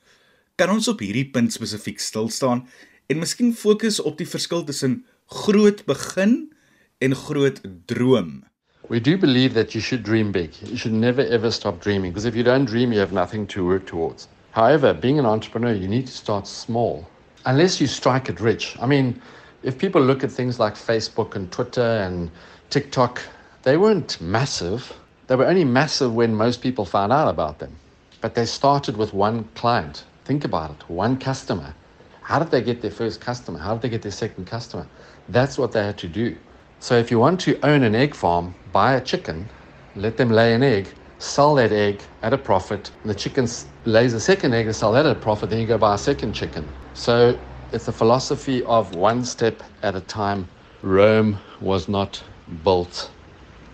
Kan 0.57 0.71
ons 0.71 0.89
op 0.89 1.01
hierdie 1.01 1.31
punt 1.31 1.53
spesifiek 1.53 2.01
stil 2.01 2.29
staan 2.29 2.67
en 3.07 3.19
miskien 3.19 3.53
fokus 3.53 4.01
op 4.01 4.17
die 4.19 4.29
verskil 4.29 4.65
tussen 4.65 5.05
groot 5.27 5.85
begin 5.85 6.53
en 6.99 7.15
groot 7.15 7.61
droom? 7.87 8.45
We 8.89 9.01
do 9.01 9.19
believe 9.19 9.55
that 9.55 9.73
you 9.73 9.83
should 9.83 10.05
dream 10.05 10.33
big. 10.33 10.51
You 10.63 10.77
should 10.77 10.97
never 10.97 11.27
ever 11.29 11.53
stop 11.53 11.83
dreaming 11.83 12.13
because 12.13 12.29
if 12.29 12.35
you 12.35 12.45
don't 12.45 12.65
dream 12.65 12.93
you 12.93 13.01
have 13.01 13.13
nothing 13.13 13.47
to 13.49 13.65
work 13.65 13.85
towards. 13.85 14.29
However, 14.55 14.95
being 14.95 15.19
an 15.19 15.27
entrepreneur, 15.27 15.73
you 15.73 15.89
need 15.89 16.07
to 16.07 16.13
start 16.13 16.47
small. 16.47 17.05
unless 17.47 17.81
you 17.81 17.87
strike 17.87 18.29
it 18.29 18.41
rich. 18.41 18.77
I 18.81 18.87
mean, 18.87 19.21
if 19.63 19.79
people 19.79 20.01
look 20.01 20.25
at 20.25 20.31
things 20.31 20.59
like 20.59 20.75
Facebook 20.75 21.37
and 21.37 21.51
Twitter 21.51 21.83
and 21.83 22.31
TikTok, 22.71 23.23
they 23.63 23.77
weren't 23.77 24.21
massive. 24.21 24.93
They 25.27 25.37
were 25.37 25.47
only 25.47 25.65
massive 25.65 26.15
when 26.15 26.35
most 26.35 26.63
people 26.63 26.85
found 26.85 27.13
out 27.13 27.29
about 27.29 27.59
them. 27.59 27.77
But 28.21 28.35
they 28.35 28.47
started 28.47 28.97
with 28.97 29.13
one 29.13 29.45
client. 29.55 30.05
Think 30.25 30.45
about 30.45 30.71
it 30.71 30.89
one 30.89 31.19
customer. 31.19 31.75
How 32.23 32.39
did 32.39 32.51
they 32.51 32.63
get 32.63 32.81
their 32.81 32.91
first 32.91 33.21
customer? 33.21 33.59
How 33.59 33.75
did 33.75 33.83
they 33.83 33.91
get 33.91 34.03
their 34.03 34.13
second 34.13 34.47
customer? 34.47 34.87
That's 35.29 35.59
what 35.59 35.73
they 35.73 35.85
had 35.85 35.99
to 35.99 36.09
do. 36.09 36.37
So 36.81 36.97
if 36.97 37.11
you 37.11 37.19
want 37.19 37.41
to 37.41 37.59
own 37.63 37.83
an 37.83 37.95
egg 37.95 38.15
farm, 38.15 38.55
buy 38.73 38.95
a 38.95 39.01
chicken, 39.01 39.49
let 39.95 40.17
them 40.17 40.31
lay 40.31 40.55
an 40.55 40.63
egg, 40.63 40.89
sell 41.25 41.55
that 41.55 41.73
egg 41.73 42.01
at 42.23 42.33
a 42.33 42.39
profit, 42.39 42.91
and 43.03 43.11
the 43.11 43.15
chicken 43.15 43.49
lays 43.85 44.13
a 44.15 44.21
second 44.21 44.53
egg 44.55 44.67
and 44.67 44.77
sell 44.77 44.93
that 44.93 45.07
at 45.07 45.17
a 45.17 45.21
profit, 45.21 45.51
then 45.51 45.61
you 45.61 45.67
go 45.67 45.79
buy 45.79 45.95
a 45.95 45.99
second 45.99 46.35
chicken. 46.35 46.65
So 46.95 47.39
it's 47.73 47.89
a 47.89 47.93
philosophy 47.93 48.63
of 48.65 48.95
one 48.95 49.25
step 49.25 49.63
at 49.83 49.97
a 49.97 50.01
time. 50.01 50.47
Rome 50.83 51.39
was 51.61 51.89
not 51.89 52.23
built 52.63 53.11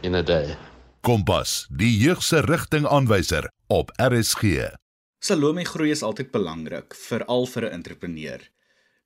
in 0.02 0.14
a 0.14 0.23
day. 0.23 0.57
Kompas, 1.02 1.66
die 1.73 1.97
jeug 1.97 2.23
se 2.23 2.40
rigtingaanwyser 2.45 3.49
op 3.66 3.90
RSG. 3.97 4.71
Salome 5.21 5.64
groei 5.64 5.90
is 5.90 6.02
altyd 6.04 6.30
belangrik, 6.33 6.95
veral 6.95 7.47
vir 7.47 7.66
'n 7.69 7.73
entrepreneur. 7.73 8.40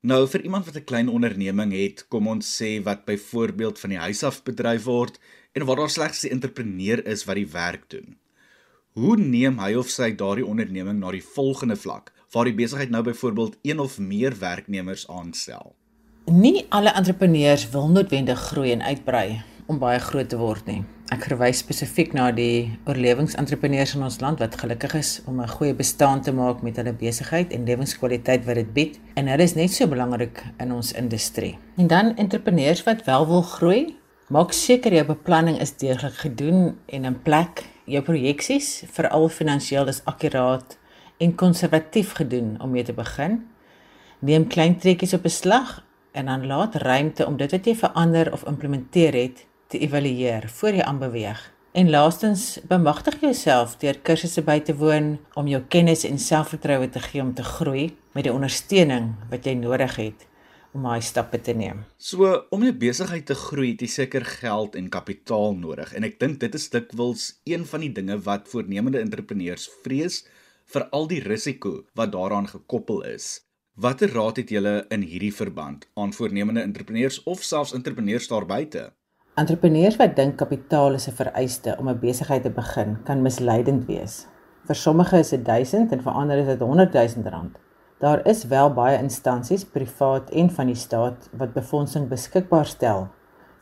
Nou 0.02 0.26
vir 0.26 0.42
iemand 0.42 0.66
wat 0.66 0.76
'n 0.76 0.84
klein 0.84 1.08
onderneming 1.08 1.72
het, 1.72 2.08
kom 2.08 2.28
ons 2.28 2.62
sê 2.62 2.82
wat 2.82 3.04
byvoorbeeld 3.04 3.78
van 3.78 3.90
die 3.90 3.98
huis 3.98 4.22
af 4.22 4.42
bedryf 4.42 4.84
word 4.84 5.18
en 5.54 5.64
waar 5.64 5.76
daar 5.76 5.90
slegs 5.90 6.24
'n 6.24 6.30
entrepreneur 6.30 7.06
is 7.06 7.24
wat 7.24 7.36
die 7.36 7.50
werk 7.50 7.90
doen. 7.90 8.18
Hoe 8.94 9.16
neem 9.18 9.56
hy 9.58 9.72
of 9.74 9.88
sy 9.90 10.12
daardie 10.14 10.44
onderneming 10.46 11.00
na 11.02 11.08
die 11.10 11.24
volgende 11.34 11.74
vlak 11.74 12.12
waar 12.30 12.46
die 12.46 12.54
besigheid 12.54 12.92
nou 12.94 13.00
byvoorbeeld 13.02 13.56
een 13.66 13.80
of 13.82 13.96
meer 13.98 14.36
werknemers 14.38 15.02
aanstel? 15.10 15.72
Nie 16.30 16.62
alle 16.70 16.92
entrepreneurs 16.94 17.64
wil 17.72 17.90
noodwendig 17.90 18.38
groei 18.52 18.70
en 18.70 18.84
uitbrei 18.86 19.40
om 19.66 19.80
baie 19.82 19.98
groot 19.98 20.30
te 20.30 20.38
word 20.38 20.70
nie. 20.70 20.84
Ek 21.10 21.26
verwys 21.26 21.64
spesifiek 21.64 22.14
na 22.14 22.28
die 22.38 22.70
oorlewingsentrepreneurs 22.86 23.96
in 23.98 24.06
ons 24.06 24.20
land 24.22 24.38
wat 24.38 24.60
gelukkig 24.62 24.94
is 25.02 25.12
om 25.26 25.42
'n 25.42 25.54
goeie 25.56 25.74
bestaan 25.74 26.22
te 26.22 26.30
maak 26.30 26.62
met 26.62 26.78
hulle 26.78 26.94
besigheid 26.94 27.50
en 27.50 27.66
lewenskwaliteit 27.66 28.46
wat 28.46 28.62
dit 28.62 28.72
bied 28.72 29.00
en 29.16 29.26
hulle 29.26 29.42
is 29.42 29.58
net 29.58 29.74
so 29.74 29.90
belangrik 29.90 30.44
in 30.60 30.70
ons 30.72 30.92
industrie. 30.92 31.58
En 31.76 31.86
dan 31.86 32.16
entrepreneurs 32.16 32.86
wat 32.86 33.04
wel 33.04 33.26
wil 33.26 33.42
groei, 33.42 33.96
maak 34.30 34.52
seker 34.52 34.92
jou 34.92 35.04
beplanning 35.04 35.60
is 35.60 35.76
deeglik 35.76 36.14
gedoen 36.14 36.78
en 36.86 37.04
in 37.04 37.22
plek. 37.22 37.73
Jou 37.84 38.00
projeksies, 38.00 38.84
veral 38.96 39.26
finansiëel, 39.28 39.90
is 39.92 40.00
akkuraat 40.08 40.78
en 41.20 41.34
konservatief 41.36 42.14
gedoen 42.16 42.54
om 42.64 42.72
mee 42.72 42.84
te 42.84 42.94
begin. 42.96 43.42
Neem 44.24 44.46
klein 44.48 44.78
trekkies 44.80 45.12
op 45.12 45.26
beslag 45.26 45.82
en 46.16 46.30
dan 46.32 46.46
laat 46.46 46.78
ruimte 46.80 47.26
om 47.26 47.36
dit 47.36 47.52
wat 47.52 47.68
jy 47.68 47.74
verander 47.76 48.32
of 48.32 48.46
implementeer 48.48 49.18
het 49.18 49.44
te 49.68 49.78
evalueer 49.84 50.48
voor 50.48 50.80
jy 50.80 50.86
aanbeweeg. 50.88 51.42
En 51.74 51.90
laastens, 51.90 52.58
bemagtig 52.70 53.20
jouself 53.20 53.76
deur 53.82 53.98
kursusse 54.00 54.42
by 54.46 54.60
te 54.64 54.76
woon 54.80 55.18
om 55.34 55.50
jou 55.50 55.60
kennis 55.68 56.06
en 56.08 56.18
selfvertroue 56.18 56.88
te 56.88 57.02
gee 57.04 57.20
om 57.20 57.34
te 57.34 57.44
groei 57.44 57.90
met 58.14 58.24
die 58.24 58.32
ondersteuning 58.32 59.12
wat 59.28 59.44
jy 59.44 59.58
nodig 59.60 59.98
het 60.00 60.24
om 60.74 60.82
daai 60.82 61.00
stappe 61.02 61.38
te 61.40 61.54
neem. 61.54 61.84
So, 61.96 62.46
om 62.50 62.64
'n 62.64 62.78
besigheid 62.78 63.26
te 63.26 63.34
groei, 63.34 63.70
het 63.70 63.80
jy 63.80 63.86
seker 63.86 64.24
geld 64.24 64.74
en 64.74 64.88
kapitaal 64.88 65.54
nodig 65.54 65.94
en 65.94 66.04
ek 66.04 66.18
dink 66.18 66.40
dit 66.40 66.54
is 66.54 66.70
dikwels 66.70 67.40
een 67.44 67.64
van 67.64 67.80
die 67.80 67.92
dinge 67.92 68.18
wat 68.18 68.48
voornemende 68.48 68.98
entrepreneurs 68.98 69.70
vrees 69.82 70.24
vir 70.72 70.88
al 70.90 71.06
die 71.06 71.20
risiko 71.20 71.84
wat 71.94 72.12
daaraan 72.12 72.48
gekoppel 72.48 73.02
is. 73.02 73.44
Watter 73.74 74.12
raad 74.14 74.36
het 74.36 74.50
julle 74.50 74.84
in 74.88 75.02
hierdie 75.02 75.34
verband 75.34 75.88
aan 75.94 76.12
voornemende 76.12 76.60
entrepreneurs 76.60 77.22
of 77.22 77.42
selfs 77.42 77.72
entrepreneurs 77.74 78.28
daar 78.28 78.46
buite? 78.46 78.92
Entrepreneurs 79.34 79.96
wat 79.96 80.16
dink 80.16 80.36
kapitaal 80.36 80.94
is 80.94 81.08
'n 81.08 81.16
vereiste 81.18 81.76
om 81.78 81.88
'n 81.88 81.98
besigheid 81.98 82.42
te 82.42 82.50
begin, 82.50 83.02
kan 83.04 83.22
misleidend 83.22 83.86
wees. 83.86 84.26
Vir 84.66 84.74
sommige 84.74 85.18
is 85.18 85.28
dit 85.28 85.44
1000 85.44 85.92
en 85.92 86.02
vir 86.02 86.12
ander 86.12 86.38
is 86.38 86.46
dit 86.46 86.60
100 86.60 86.92
000 86.92 87.30
rand. 87.30 87.63
Daar 87.98 88.26
is 88.26 88.44
wel 88.44 88.72
baie 88.74 88.98
instansies, 88.98 89.64
privaat 89.64 90.30
en 90.30 90.50
van 90.50 90.66
die 90.66 90.74
staat, 90.74 91.28
wat 91.38 91.52
befondsing 91.54 92.08
beskikbaar 92.10 92.66
stel 92.66 93.06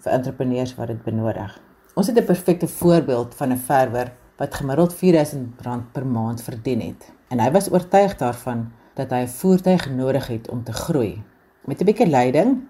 vir 0.02 0.12
entrepreneurs 0.12 0.72
wat 0.78 0.88
dit 0.88 1.02
benodig. 1.04 1.52
Ons 1.94 2.06
het 2.06 2.16
'n 2.18 2.24
perfekte 2.24 2.68
voorbeeld 2.68 3.34
van 3.34 3.52
'n 3.52 3.58
verwer 3.58 4.12
wat 4.36 4.54
gemiddeld 4.54 4.94
4000 4.94 5.60
rand 5.62 5.92
per 5.92 6.06
maand 6.06 6.42
verdien 6.42 6.80
het. 6.80 7.12
En 7.28 7.40
hy 7.40 7.50
was 7.50 7.70
oortuig 7.72 8.16
daarvan 8.16 8.72
dat 8.94 9.10
hy 9.10 9.22
'n 9.22 9.28
voertuig 9.28 9.90
nodig 9.90 10.26
het 10.26 10.48
om 10.48 10.64
te 10.64 10.72
groei. 10.72 11.22
Met 11.64 11.80
'n 11.80 11.84
bietjie 11.84 12.08
leiding 12.08 12.60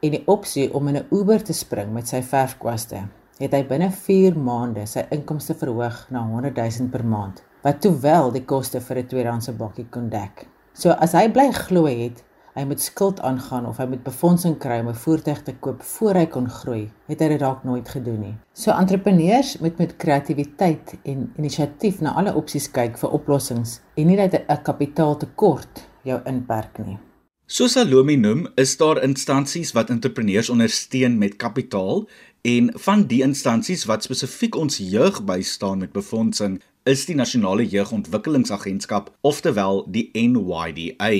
en 0.00 0.10
die 0.10 0.22
opsie 0.26 0.74
om 0.74 0.88
in 0.88 0.96
'n 0.96 1.06
Uber 1.10 1.42
te 1.42 1.52
spring 1.52 1.92
met 1.92 2.08
sy 2.08 2.22
verfkwaste, 2.22 3.08
het 3.38 3.52
hy 3.52 3.66
binne 3.66 3.90
4 3.90 4.38
maande 4.38 4.86
sy 4.86 5.06
inkomste 5.10 5.54
verhoog 5.54 6.06
na 6.10 6.22
100 6.22 6.56
000 6.56 6.88
per 6.88 7.04
maand, 7.04 7.42
wat 7.62 7.80
toewel 7.80 8.32
die 8.32 8.44
koste 8.44 8.80
vir 8.80 8.96
'n 8.96 9.06
tweedehandse 9.06 9.52
bakkie 9.52 9.86
kon 9.90 10.08
dek. 10.08 10.46
So 10.78 10.94
as 11.02 11.10
hy 11.18 11.24
bly 11.34 11.48
glo 11.50 11.88
het 11.90 12.20
hy 12.54 12.62
moet 12.70 12.82
skuld 12.82 13.18
aangaan 13.26 13.64
of 13.66 13.80
hy 13.82 13.86
moet 13.90 14.04
befondsing 14.06 14.54
kry 14.62 14.76
om 14.82 14.90
'n 14.90 15.00
voertuig 15.04 15.40
te 15.42 15.54
koop 15.64 15.82
voor 15.82 16.14
hy 16.14 16.26
kon 16.26 16.46
groei, 16.48 16.90
het 17.10 17.20
hy 17.20 17.28
dit 17.32 17.40
dalk 17.40 17.64
nooit 17.64 17.88
gedoen 17.88 18.20
nie. 18.20 18.36
So 18.54 18.70
entrepreneurs 18.70 19.58
moet 19.58 19.78
met 19.78 19.96
kreatiwiteit 19.96 20.94
en 21.02 21.32
inisiatief 21.36 22.00
na 22.00 22.14
alle 22.14 22.34
opsies 22.34 22.70
kyk 22.70 22.98
vir 22.98 23.10
oplossings 23.10 23.80
en 23.96 24.06
nie 24.06 24.16
dat 24.16 24.34
'n 24.34 24.62
kapitaaltekort 24.62 25.86
jou 26.04 26.20
inperk 26.24 26.78
nie. 26.86 26.98
Soos 27.46 27.72
Salome 27.72 28.16
noem, 28.16 28.46
is 28.56 28.76
daar 28.76 29.02
instansies 29.02 29.72
wat 29.72 29.90
entrepreneurs 29.90 30.50
ondersteun 30.50 31.18
met 31.18 31.36
kapitaal 31.36 32.08
en 32.42 32.70
van 32.74 33.06
die 33.06 33.22
instansies 33.22 33.84
wat 33.84 34.02
spesifiek 34.02 34.54
ons 34.56 34.78
jeug 34.78 35.24
bystaan 35.24 35.78
met 35.78 35.92
befondsing 35.92 36.62
is 36.88 37.04
die 37.04 37.14
Nasionale 37.14 37.66
Jeugontwikkelingsagentskap, 37.68 39.10
oftewel 39.20 39.82
die 39.92 40.06
NYDA. 40.16 41.10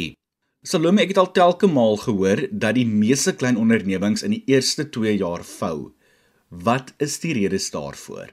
Salome, 0.64 1.02
ek 1.04 1.12
het 1.12 1.20
al 1.20 1.28
telke 1.36 1.68
maal 1.68 1.98
gehoor 2.00 2.46
dat 2.48 2.78
die 2.78 2.86
meeste 2.88 3.34
klein 3.36 3.60
ondernemings 3.60 4.24
in 4.24 4.32
die 4.32 4.40
eerste 4.48 4.88
2 4.88 5.12
jaar 5.20 5.44
vou. 5.44 5.92
Wat 6.48 6.94
is 7.04 7.18
die 7.20 7.34
redes 7.36 7.68
daarvoor? 7.74 8.32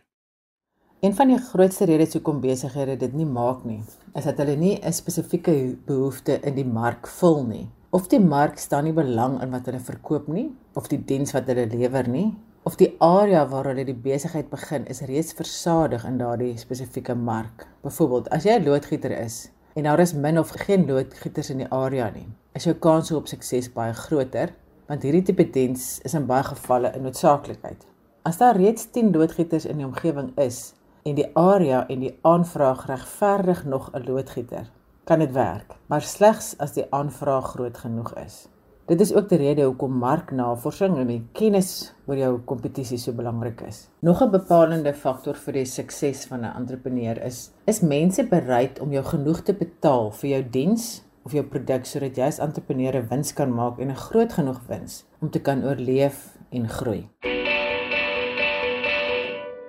Een 1.03 1.15
van 1.17 1.33
die 1.33 1.41
grootste 1.51 1.89
redes 1.91 2.15
hoekom 2.15 2.39
besighede 2.39 2.95
dit 3.03 3.13
nie 3.19 3.27
maak 3.27 3.67
nie, 3.67 3.81
is 4.15 4.23
dat 4.23 4.39
hulle 4.39 4.55
nie 4.55 4.79
'n 4.79 4.93
spesifieke 4.93 5.75
behoefte 5.85 6.39
in 6.39 6.55
die 6.55 6.65
mark 6.65 7.07
vul 7.19 7.43
nie 7.43 7.67
of 7.95 8.07
die 8.11 8.19
mark 8.19 8.57
staan 8.59 8.83
nie 8.83 8.95
belang 8.95 9.37
in 9.43 9.51
wat 9.51 9.67
hulle 9.69 9.79
verkoop 9.79 10.27
nie 10.27 10.49
of 10.75 10.87
die 10.91 10.99
diens 11.11 11.31
wat 11.35 11.47
hulle 11.51 11.67
lewer 11.71 12.07
nie 12.11 12.27
of 12.65 12.75
die 12.75 12.95
area 12.97 13.43
waar 13.45 13.67
hulle 13.69 13.83
die 13.85 13.93
besigheid 13.93 14.47
begin 14.49 14.87
is 14.89 15.03
reeds 15.05 15.35
versadig 15.37 16.05
in 16.09 16.17
daardie 16.17 16.55
spesifieke 16.57 17.13
mark. 17.13 17.67
Byvoorbeeld, 17.85 18.29
as 18.33 18.47
jy 18.47 18.55
'n 18.57 18.65
loodgieter 18.65 19.13
is 19.13 19.51
en 19.75 19.83
daar 19.83 19.99
is 19.99 20.13
min 20.13 20.39
of 20.39 20.49
geen 20.49 20.87
loodgieters 20.87 21.49
in 21.49 21.61
die 21.61 21.69
area 21.69 22.09
nie, 22.09 22.27
is 22.53 22.63
jou 22.63 22.73
kans 22.73 23.11
op 23.11 23.27
sukses 23.27 23.69
baie 23.73 23.93
groter 23.93 24.55
want 24.87 25.03
hierdie 25.03 25.21
tipe 25.21 25.45
diens 25.49 25.99
is 26.03 26.13
in 26.13 26.25
baie 26.25 26.43
gevalle 26.43 26.91
'n 26.95 27.03
noodsaaklikheid. 27.03 27.85
As 28.23 28.37
daar 28.37 28.57
reeds 28.57 28.89
10 28.91 29.13
loodgieters 29.13 29.65
in 29.65 29.77
die 29.77 29.85
omgewing 29.85 30.31
is 30.37 30.73
en 31.03 31.15
die 31.15 31.29
area 31.35 31.87
en 31.87 31.99
die 31.99 32.17
aanvraag 32.21 32.85
regverdig 32.87 33.65
nog 33.65 33.91
'n 33.93 34.05
loodgieter, 34.05 34.71
kan 35.03 35.19
dit 35.19 35.31
werk, 35.31 35.75
maar 35.85 36.01
slegs 36.01 36.57
as 36.57 36.73
die 36.73 36.85
aanvraag 36.89 37.45
groot 37.45 37.77
genoeg 37.77 38.13
is. 38.25 38.47
Dit 38.85 38.99
is 39.01 39.15
ook 39.17 39.29
die 39.31 39.39
rede 39.41 39.63
hoekom 39.65 39.95
marknavorsing 39.97 40.99
en 41.01 41.07
die 41.09 41.23
kennis 41.33 41.69
oor 42.05 42.19
jou 42.19 42.27
kompetisie 42.45 42.99
so 43.01 43.17
belangrik 43.17 43.63
is. 43.65 43.87
Nog 44.05 44.21
'n 44.21 44.29
bepalende 44.29 44.93
faktor 44.93 45.33
vir 45.33 45.53
die 45.53 45.65
sukses 45.65 46.25
van 46.29 46.45
'n 46.45 46.53
entrepreneur 46.55 47.17
is 47.25 47.51
is 47.65 47.81
mense 47.81 48.23
bereid 48.23 48.79
om 48.79 48.91
jou 48.91 49.03
genoeg 49.03 49.41
te 49.41 49.53
betaal 49.53 50.11
vir 50.11 50.29
jou 50.29 50.43
diens 50.51 51.03
of 51.25 51.31
jou 51.31 51.43
produk 51.43 51.85
sodat 51.85 52.17
jy 52.17 52.27
as 52.27 52.39
entrepreneur 52.39 52.95
'n 52.95 53.07
wins 53.09 53.33
kan 53.33 53.49
maak 53.53 53.79
en 53.79 53.89
'n 53.89 53.95
groot 53.95 54.33
genoeg 54.33 54.61
wins 54.67 55.03
om 55.19 55.29
te 55.29 55.39
kan 55.39 55.63
oorleef 55.63 56.37
en 56.51 56.69
groei. 56.69 57.09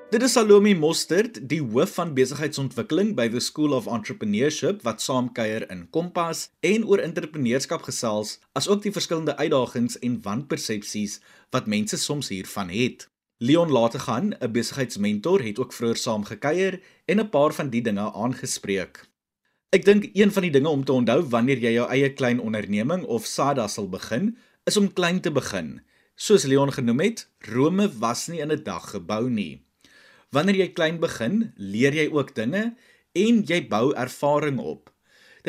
Dit 0.06 0.22
is 0.22 0.36
Salome 0.36 0.70
Mostert, 0.78 1.40
die 1.50 1.58
hoof 1.58 1.96
van 1.96 2.12
besigheidsontwikkeling 2.14 3.08
by 3.18 3.24
the 3.26 3.40
School 3.42 3.72
of 3.74 3.88
Entrepreneurship 3.90 4.84
wat 4.86 5.02
saamkuier 5.02 5.64
in 5.74 5.80
Kompas 5.90 6.44
en 6.62 6.84
oor 6.86 7.02
entrepreneurskap 7.02 7.82
gesels, 7.88 8.36
asook 8.54 8.84
die 8.84 8.92
verskillende 8.94 9.34
uitdagings 9.34 9.98
en 10.06 10.20
wanpersepsies 10.22 11.16
wat 11.50 11.66
mense 11.66 11.98
soms 11.98 12.30
hiervan 12.30 12.70
het. 12.70 13.08
Leon 13.42 13.74
Lategan, 13.74 14.30
'n 14.38 14.52
besigheidsmentor, 14.52 15.42
het 15.42 15.58
ook 15.58 15.74
vroeër 15.74 15.98
saamgekuier 15.98 16.80
en 17.06 17.20
'n 17.20 17.28
paar 17.28 17.52
van 17.52 17.70
die 17.74 17.82
dinge 17.82 18.06
aangespreek. 18.12 19.02
Ek 19.74 19.84
dink 19.84 20.10
een 20.14 20.32
van 20.32 20.42
die 20.42 20.54
dinge 20.54 20.68
om 20.68 20.84
te 20.84 20.92
onthou 20.92 21.22
wanneer 21.22 21.58
jy 21.58 21.72
jou 21.72 21.90
eie 21.90 22.12
klein 22.12 22.40
onderneming 22.40 23.02
of 23.04 23.26
SADA 23.26 23.66
sal 23.66 23.88
begin, 23.88 24.36
is 24.64 24.76
om 24.76 24.92
klein 24.92 25.20
te 25.20 25.32
begin. 25.32 25.80
Soos 26.14 26.44
Leon 26.44 26.72
genoem 26.72 27.00
het, 27.00 27.28
Rome 27.38 27.90
was 27.98 28.28
nie 28.28 28.40
in 28.40 28.52
'n 28.52 28.62
dag 28.62 28.90
gebou 28.90 29.30
nie. 29.30 29.65
Wanneer 30.36 30.58
jy 30.58 30.66
klein 30.76 30.98
begin, 31.00 31.36
leer 31.56 31.94
jy 31.96 32.10
ook 32.12 32.34
dinge 32.36 32.74
en 33.16 33.38
jy 33.48 33.56
bou 33.70 33.94
ervaring 33.96 34.58
op. 34.60 34.90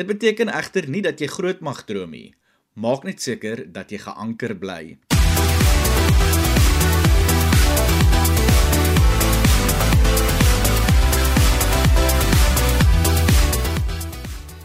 Dit 0.00 0.08
beteken 0.08 0.48
egter 0.48 0.88
nie 0.88 1.02
dat 1.04 1.20
jy 1.20 1.28
groot 1.28 1.60
mag 1.60 1.82
droom 1.84 2.14
nie. 2.16 2.30
Maak 2.72 3.04
net 3.04 3.20
seker 3.20 3.66
dat 3.68 3.92
jy 3.92 4.00
geanker 4.00 4.56
bly. 4.56 4.96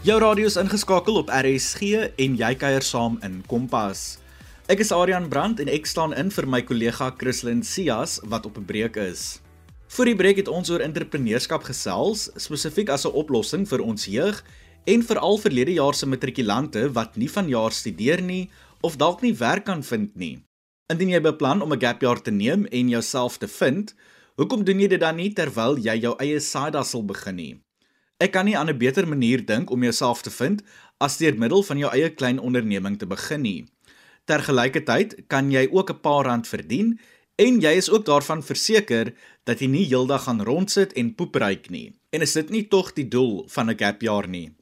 Jou 0.08 0.18
radio 0.24 0.48
is 0.48 0.56
ingeskakel 0.56 1.20
op 1.20 1.28
RSG 1.28 2.16
en 2.16 2.40
jy 2.40 2.54
kuier 2.56 2.80
saam 2.80 3.20
in 3.20 3.42
Kompas. 3.44 4.22
Ek 4.72 4.80
is 4.80 4.88
Adrian 4.88 5.28
Brandt 5.28 5.60
en 5.60 5.68
ek 5.68 5.84
staan 5.84 6.16
in 6.16 6.32
vir 6.32 6.48
my 6.48 6.64
kollega 6.64 7.12
Christlyn 7.12 7.60
Cias 7.60 8.22
wat 8.24 8.48
op 8.48 8.56
'n 8.56 8.64
breek 8.64 8.96
is. 8.96 9.43
Vir 9.92 10.08
die 10.08 10.16
breek 10.16 10.38
het 10.40 10.48
ons 10.48 10.70
oor 10.72 10.80
entrepreneurskap 10.80 11.66
gesels, 11.68 12.30
spesifiek 12.40 12.88
as 12.88 13.04
'n 13.04 13.12
oplossing 13.12 13.66
vir 13.68 13.80
ons 13.80 14.06
jeug 14.06 14.42
en 14.86 15.02
veral 15.02 15.38
verlede 15.38 15.74
jaar 15.74 15.94
se 15.94 16.06
matrikulante 16.06 16.92
wat 16.92 17.16
nie 17.16 17.28
vanjaar 17.28 17.72
studeer 17.72 18.22
nie 18.22 18.50
of 18.82 18.96
dalk 18.96 19.22
nie 19.22 19.34
werk 19.34 19.64
kan 19.64 19.82
vind 19.82 20.16
nie. 20.16 20.42
Indien 20.92 21.10
jy 21.10 21.20
beplan 21.20 21.62
om 21.62 21.72
'n 21.72 21.80
gap 21.80 22.00
jaar 22.00 22.20
te 22.20 22.30
neem 22.30 22.66
en 22.66 22.88
jouself 22.88 23.38
te 23.38 23.48
vind, 23.48 23.94
hoekom 24.36 24.64
doen 24.64 24.80
jy 24.80 24.88
dit 24.88 25.00
dan 25.00 25.16
nie 25.16 25.32
terwyl 25.32 25.78
jy 25.78 26.00
jou 26.00 26.16
eie 26.18 26.40
side 26.40 26.76
hustle 26.76 27.02
begin 27.02 27.36
nie? 27.36 27.60
Ek 28.20 28.32
kan 28.32 28.44
nie 28.44 28.56
aan 28.56 28.70
'n 28.70 28.78
beter 28.78 29.06
manier 29.06 29.44
dink 29.44 29.70
om 29.70 29.82
jouself 29.82 30.22
te 30.22 30.30
vind 30.30 30.62
as 31.00 31.16
deur 31.16 31.38
middel 31.38 31.62
van 31.62 31.78
jou 31.78 31.90
eie 31.92 32.10
klein 32.10 32.38
onderneming 32.38 32.98
te 32.98 33.06
begin 33.06 33.42
nie. 33.42 33.64
Tergelykertyd 34.24 35.26
kan 35.28 35.50
jy 35.50 35.68
ook 35.70 35.90
'n 35.90 36.00
paar 36.00 36.24
rand 36.24 36.48
verdien 36.48 36.98
en 37.36 37.60
jy 37.60 37.72
is 37.76 37.90
ook 37.90 38.04
daarvan 38.06 38.42
verseker 38.46 39.12
dat 39.48 39.60
jy 39.60 39.68
nie 39.70 39.86
heeldag 39.88 40.28
gaan 40.28 40.42
rondsit 40.46 40.92
en 40.98 41.14
poep 41.18 41.36
ryk 41.42 41.70
nie. 41.70 41.92
En 42.14 42.22
is 42.22 42.34
dit 42.38 42.50
nie 42.50 42.66
tog 42.70 42.92
die 42.94 43.08
doel 43.08 43.44
van 43.48 43.70
'n 43.70 43.78
gap 43.78 44.02
jaar 44.02 44.28
nie? 44.28 44.52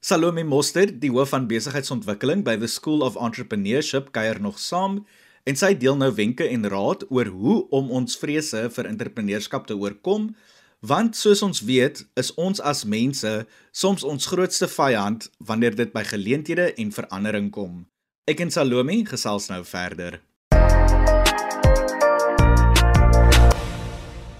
Salome 0.00 0.44
Moster, 0.44 0.86
die 1.00 1.10
hoof 1.10 1.28
van 1.28 1.46
besigheidsontwikkeling 1.46 2.44
by 2.44 2.56
the 2.56 2.66
School 2.66 3.02
of 3.02 3.16
Entrepreneurship, 3.16 4.12
kuier 4.12 4.40
nog 4.40 4.58
saam 4.58 5.04
en 5.44 5.56
sy 5.56 5.74
deel 5.74 5.96
nou 5.96 6.14
wenke 6.14 6.46
en 6.48 6.68
raad 6.68 7.04
oor 7.10 7.26
hoe 7.26 7.68
om 7.70 7.90
ons 7.90 8.16
vrese 8.16 8.70
vir 8.70 8.86
entrepreneurskap 8.86 9.66
te 9.66 9.76
oorkom, 9.76 10.34
want 10.80 11.16
soos 11.16 11.42
ons 11.42 11.60
weet, 11.60 12.06
is 12.16 12.34
ons 12.34 12.60
as 12.60 12.84
mense 12.84 13.46
soms 13.72 14.02
ons 14.02 14.26
grootste 14.26 14.68
vyand 14.68 15.30
wanneer 15.38 15.76
dit 15.76 15.92
by 15.92 16.04
geleenthede 16.04 16.72
en 16.74 16.92
verandering 16.92 17.50
kom. 17.50 17.86
Ek 18.24 18.40
en 18.40 18.50
Salome 18.50 19.04
gesels 19.04 19.48
nou 19.48 19.64
verder. 19.64 20.20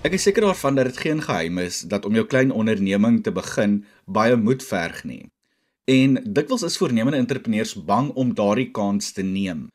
Ek 0.00 0.14
is 0.16 0.22
seker 0.24 0.46
daarvan 0.46 0.78
dat 0.78 0.86
dit 0.88 0.96
geen 0.96 1.18
geheim 1.20 1.58
is 1.60 1.82
dat 1.84 2.06
om 2.08 2.14
jou 2.16 2.22
klein 2.24 2.48
onderneming 2.56 3.18
te 3.20 3.32
begin 3.36 3.82
baie 4.08 4.36
moed 4.40 4.62
verg 4.64 5.02
nie. 5.04 5.26
En 5.84 6.16
dikwels 6.24 6.62
is 6.64 6.78
voornemende 6.80 7.18
entrepreneurs 7.20 7.74
bang 7.84 8.08
om 8.16 8.30
daardie 8.34 8.70
kans 8.72 9.10
te 9.12 9.20
neem. 9.20 9.66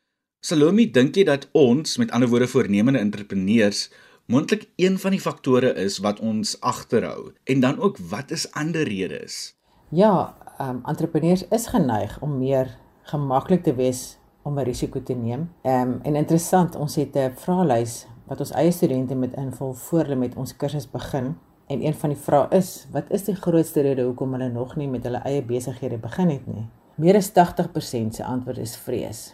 Salome, 0.42 0.88
dink 0.90 1.14
jy 1.14 1.22
dat 1.28 1.46
ons, 1.54 1.94
met 2.02 2.10
ander 2.10 2.26
woorde 2.32 2.48
voornemende 2.50 2.98
entrepreneurs, 2.98 3.84
moontlik 4.26 4.66
een 4.82 4.98
van 4.98 5.14
die 5.14 5.22
faktore 5.22 5.70
is 5.78 6.00
wat 6.02 6.18
ons 6.18 6.56
agterhou? 6.58 7.30
En 7.46 7.62
dan 7.62 7.78
ook 7.78 8.02
wat 8.10 8.34
is 8.34 8.48
ander 8.58 8.82
redes? 8.82 9.54
Ja, 9.94 10.34
ehm 10.58 10.80
um, 10.80 10.82
entrepreneurs 10.90 11.46
is 11.54 11.70
geneig 11.70 12.18
om 12.18 12.38
meer 12.38 12.74
gemaklik 13.14 13.62
te 13.62 13.78
wees 13.78 14.18
om 14.42 14.58
'n 14.58 14.66
risiko 14.66 15.02
te 15.02 15.14
neem. 15.14 15.50
Ehm 15.62 15.80
um, 15.80 15.98
en 16.02 16.14
interessant, 16.16 16.74
ons 16.74 16.94
het 16.96 17.14
'n 17.14 17.30
vraelys 17.36 18.06
wat 18.26 18.40
ons 18.42 18.52
eie 18.58 18.72
studente 18.74 19.16
moet 19.16 19.34
invul 19.38 19.74
voor 19.86 20.06
hulle 20.06 20.18
met 20.20 20.36
ons 20.36 20.56
kursus 20.56 20.88
begin. 20.90 21.34
En 21.66 21.82
een 21.82 21.94
van 21.94 22.12
die 22.12 22.18
vrae 22.18 22.46
is, 22.54 22.86
wat 22.94 23.10
is 23.14 23.26
die 23.26 23.34
grootste 23.34 23.82
rede 23.82 24.04
hoekom 24.06 24.36
hulle 24.36 24.48
nog 24.52 24.76
nie 24.76 24.88
met 24.90 25.06
hulle 25.06 25.22
eie 25.26 25.42
besighede 25.42 25.98
begin 25.98 26.30
het 26.30 26.46
nie? 26.46 26.66
Meer 26.96 27.18
as 27.18 27.32
80% 27.34 28.18
se 28.18 28.24
antwoord 28.24 28.58
is 28.62 28.76
vrees. 28.76 29.24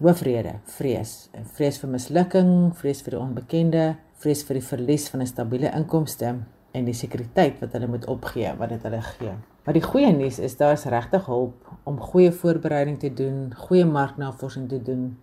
Hoofrede, 0.00 0.54
vrees. 0.78 1.28
Vrees 1.56 1.78
vir 1.82 1.90
mislukking, 1.92 2.52
vrees 2.78 3.02
vir 3.04 3.16
die 3.16 3.20
onbekende, 3.20 3.84
vrees 4.22 4.44
vir 4.46 4.60
die 4.60 4.66
verlies 4.68 5.08
van 5.12 5.20
'n 5.20 5.26
stabiele 5.26 5.72
inkomste 5.76 6.34
en 6.72 6.84
die 6.84 6.94
sekuriteit 6.94 7.58
wat 7.60 7.72
hulle 7.72 7.86
moet 7.86 8.06
opgee 8.06 8.54
wat 8.58 8.68
dit 8.68 8.82
hulle 8.82 9.02
gee. 9.02 9.34
Maar 9.64 9.74
die 9.74 9.82
goeie 9.82 10.12
nuus 10.12 10.38
is 10.38 10.56
daar 10.56 10.72
is 10.72 10.84
regtig 10.84 11.26
hulp 11.26 11.68
om 11.84 12.00
goeie 12.00 12.32
voorbereiding 12.32 12.98
te 12.98 13.12
doen, 13.14 13.52
goeie 13.56 13.84
marknavorsing 13.84 14.68
te 14.68 14.82
doen 14.82 15.18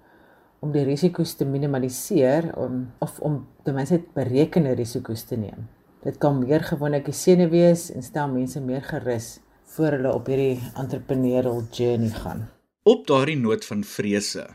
om 0.59 0.73
die 0.73 0.83
risiko's 0.87 1.35
te 1.37 1.45
minimaliseer 1.45 2.51
om 2.57 2.85
of 3.03 3.19
om 3.19 3.41
ten 3.63 3.77
minste 3.77 4.01
berekende 4.15 4.73
risiko's 4.77 5.25
te 5.29 5.37
neem. 5.37 5.67
Dit 6.03 6.19
kan 6.23 6.39
meer 6.39 6.63
gewoonlik 6.63 7.09
sene 7.13 7.49
wees 7.51 7.89
en 7.93 8.05
stel 8.05 8.29
mense 8.31 8.61
meer 8.63 8.85
gerus 8.85 9.37
voor 9.75 9.97
hulle 9.97 10.13
op 10.13 10.29
hierdie 10.31 10.61
entrepreneurial 10.79 11.65
journey 11.75 12.13
gaan. 12.13 12.47
Op 12.87 13.07
daardie 13.07 13.37
noot 13.37 13.65
van 13.67 13.83
vrese. 13.83 14.45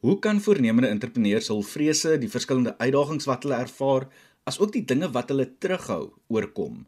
Hoe 0.00 0.18
kan 0.18 0.40
voornemende 0.40 0.88
entrepreneurs 0.88 1.48
hul 1.52 1.62
vrese, 1.64 2.18
die 2.20 2.30
verskillende 2.32 2.74
uitdagings 2.78 3.26
wat 3.28 3.42
hulle 3.44 3.58
ervaar, 3.64 4.06
asook 4.48 4.72
die 4.72 4.84
dinge 4.84 5.10
wat 5.12 5.32
hulle 5.32 5.46
terughou, 5.60 6.12
oorkom? 6.32 6.84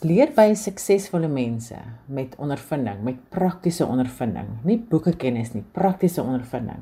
Leer 0.00 0.30
by 0.32 0.54
suksesvolle 0.56 1.28
mense 1.28 1.76
met 2.08 2.36
ondervinding, 2.40 3.02
met 3.04 3.18
praktiese 3.32 3.84
ondervinding, 3.84 4.48
nie 4.64 4.78
boekekennis 4.80 5.52
nie, 5.52 5.64
praktiese 5.76 6.24
ondervinding. 6.24 6.80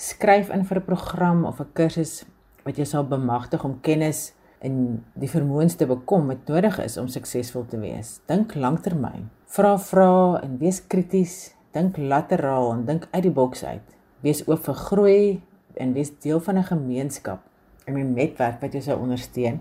Skryf 0.00 0.48
in 0.48 0.62
vir 0.64 0.78
'n 0.78 0.84
program 0.84 1.44
of 1.44 1.60
'n 1.60 1.72
kursus 1.74 2.24
wat 2.64 2.76
jou 2.76 2.86
sal 2.86 3.04
bemagtig 3.04 3.64
om 3.64 3.80
kennis 3.80 4.32
en 4.58 5.04
die 5.14 5.28
vermoëns 5.28 5.76
te 5.76 5.86
bekom 5.86 6.26
wat 6.26 6.48
nodig 6.48 6.78
is 6.78 6.96
om 6.96 7.08
suksesvol 7.08 7.66
te 7.66 7.78
wees. 7.78 8.20
Dink 8.26 8.54
lanktermyn. 8.54 9.28
Vra 9.46 9.76
vra 9.78 10.40
en 10.42 10.56
wees 10.58 10.80
krities. 10.86 11.54
Dink 11.72 11.96
lateraal 11.96 12.72
en 12.72 12.84
dink 12.84 13.08
uit 13.10 13.22
die 13.22 13.32
boks 13.32 13.64
uit. 13.64 13.86
Wees 14.20 14.48
oop 14.48 14.64
vir 14.64 14.74
groei 14.74 15.42
en 15.74 15.92
wees 15.92 16.18
deel 16.18 16.40
van 16.40 16.56
'n 16.56 16.70
gemeenskap 16.72 17.40
en 17.84 17.94
'n 17.94 18.14
netwerk 18.14 18.60
wat 18.60 18.72
jou 18.72 18.82
sou 18.82 18.98
ondersteun. 19.00 19.60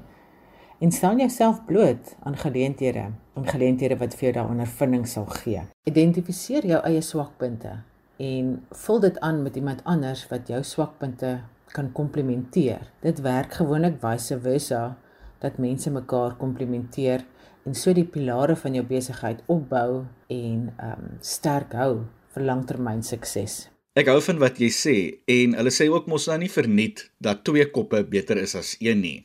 En 0.79 0.91
staan 0.91 1.17
jouself 1.17 1.65
bloot 1.65 2.15
aan 2.23 2.37
geleenthede, 2.37 3.11
aan 3.35 3.47
geleenthede 3.47 3.97
wat 3.97 4.15
vir 4.15 4.31
jou 4.31 4.33
daai 4.33 4.51
ondervinding 4.51 5.07
sal 5.07 5.25
gee. 5.25 5.61
Identifiseer 5.83 6.65
jou 6.65 6.81
eie 6.83 7.01
swakpunte 7.01 7.83
en 8.19 8.51
vul 8.83 8.99
dit 8.99 9.19
aan 9.23 9.41
met 9.43 9.55
iemand 9.55 9.83
anders 9.87 10.25
wat 10.27 10.47
jou 10.51 10.59
swakpunte 10.63 11.39
kan 11.71 11.91
komplementeer. 11.91 12.91
Dit 13.01 13.21
werk 13.23 13.53
gewoonlik 13.61 13.99
vice 14.01 14.39
versa 14.43 14.97
dat 15.39 15.57
mense 15.57 15.91
mekaar 15.91 16.35
komplementeer 16.35 17.23
en 17.63 17.75
so 17.75 17.93
die 17.95 18.07
pilare 18.07 18.55
van 18.59 18.75
jou 18.75 18.83
besigheid 18.87 19.43
opbou 19.47 20.03
en 20.27 20.69
ehm 20.75 20.91
um, 20.91 21.17
sterk 21.21 21.75
hou 21.79 22.05
vir 22.35 22.45
langtermyn 22.45 23.03
sukses. 23.03 23.69
Ek 23.97 24.07
hou 24.11 24.19
van 24.21 24.37
wat 24.43 24.59
jy 24.61 24.69
sê 24.73 24.97
en 25.31 25.55
hulle 25.57 25.73
sê 25.73 25.89
ook 25.91 26.07
mos 26.11 26.27
nou 26.29 26.37
nie 26.43 26.51
verniet 26.51 27.07
dat 27.23 27.43
twee 27.47 27.65
koppe 27.71 28.03
beter 28.03 28.37
is 28.37 28.55
as 28.55 28.75
een 28.79 29.01
nie. 29.01 29.17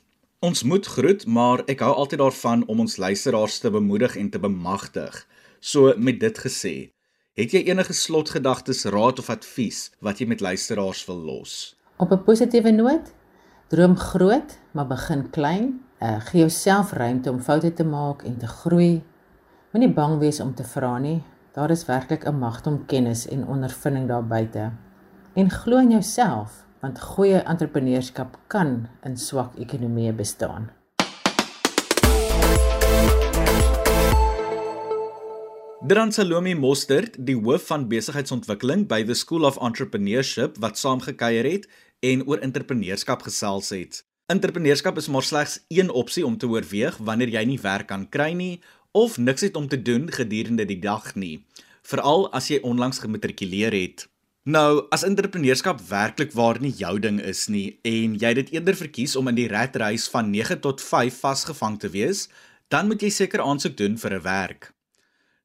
Ons 0.45 0.63
moet 0.69 0.87
groet, 0.87 1.23
maar 1.27 1.63
ek 1.73 1.81
hou 1.81 1.93
altyd 1.95 2.21
daarvan 2.21 2.65
om 2.69 2.83
ons 2.85 2.99
luisteraars 3.01 3.63
te 3.63 3.71
bemoedig 3.73 4.17
en 4.21 4.29
te 4.31 4.41
bemagtig. 4.41 5.23
So 5.61 5.95
met 5.97 6.19
dit 6.21 6.41
gesê, 6.47 6.75
het 7.35 7.51
jy 7.51 7.65
enige 7.67 7.93
slotgedagtes, 7.93 8.85
raad 8.95 9.19
of 9.19 9.31
advies 9.33 9.89
wat 10.05 10.21
jy 10.23 10.27
met 10.31 10.43
luisteraars 10.45 11.03
wil 11.09 11.19
los? 11.19 11.75
Op 11.99 12.13
'n 12.13 12.23
positiewe 12.23 12.71
noot, 12.71 13.13
droom 13.69 13.97
groot, 13.97 14.59
maar 14.71 14.87
begin 14.87 15.31
klein. 15.31 15.81
Uh, 16.03 16.21
gee 16.21 16.41
jouself 16.41 16.93
ruimte 16.93 17.31
om 17.31 17.41
foute 17.41 17.73
te 17.73 17.85
maak 17.85 18.23
en 18.23 18.39
te 18.39 18.47
groei. 18.47 19.03
Moenie 19.73 19.93
bang 19.93 20.19
wees 20.19 20.41
om 20.41 20.55
te 20.55 20.65
vra 20.65 20.99
nie. 20.99 21.23
Daar 21.53 21.71
is 21.71 21.87
werklik 21.87 22.25
'n 22.25 22.39
magt 22.39 22.67
om 22.67 22.87
kennis 22.87 23.27
en 23.27 23.47
ondervinding 23.47 24.09
daar 24.09 24.27
buite. 24.27 24.71
En 25.35 25.51
glo 25.51 25.79
in 25.79 25.91
jouself, 25.91 26.65
want 26.81 27.01
goeie 27.01 27.43
entrepreneurskap 27.43 28.39
kan 28.47 28.89
in 29.03 29.17
swak 29.17 29.57
ekonomieë 29.57 30.13
bestaan. 30.13 30.71
Dran 35.85 36.13
Salome 36.17 36.55
Mostert, 36.57 37.19
die 37.29 37.35
hoof 37.37 37.67
van 37.69 37.83
besigheidsontwikkeling 37.91 38.87
by 38.89 39.03
the 39.05 39.13
School 39.13 39.45
of 39.45 39.59
Entrepreneurship 39.61 40.57
wat 40.65 40.79
saamgekyer 40.81 41.45
het 41.45 41.67
en 42.01 42.23
oor 42.25 42.41
entrepreneurskap 42.41 43.27
gesels 43.27 43.69
het. 43.75 43.99
Entrepreneurskap 44.33 44.97
is 44.97 45.11
maar 45.13 45.27
slegs 45.29 45.59
een 45.69 45.91
opsie 45.93 46.25
om 46.25 46.39
te 46.41 46.49
oorweeg 46.49 46.97
wanneer 47.05 47.35
jy 47.35 47.43
nie 47.51 47.59
werk 47.61 47.91
kan 47.93 48.07
kry 48.09 48.31
nie 48.33 48.63
of 48.97 49.19
niks 49.21 49.45
het 49.45 49.61
om 49.61 49.69
te 49.69 49.77
doen 49.77 50.09
gedurende 50.09 50.65
die 50.65 50.81
dag 50.81 51.11
nie, 51.21 51.45
veral 51.85 52.31
as 52.33 52.49
jy 52.49 52.63
onlangs 52.65 53.05
gematrikuleer 53.05 53.77
het. 53.77 54.07
Nou, 54.49 54.87
as 54.89 55.05
entrepreneurskap 55.05 55.85
werklik 55.91 56.33
waar 56.33 56.63
nie 56.65 56.73
jou 56.81 56.97
ding 56.97 57.21
is 57.21 57.45
nie 57.53 57.77
en 57.85 58.17
jy 58.17 58.33
dit 58.41 58.55
eerder 58.57 58.81
verkies 58.81 59.21
om 59.21 59.29
in 59.29 59.37
die 59.37 59.51
ratreis 59.53 60.09
van 60.09 60.33
9 60.33 60.65
tot 60.65 60.81
5 60.81 61.21
vasgevang 61.27 61.77
te 61.85 61.93
wees, 61.93 62.31
dan 62.73 62.89
moet 62.89 63.05
jy 63.05 63.13
seker 63.13 63.45
aansoek 63.45 63.77
doen 63.77 64.01
vir 64.01 64.17
'n 64.17 64.25
werk. 64.25 64.74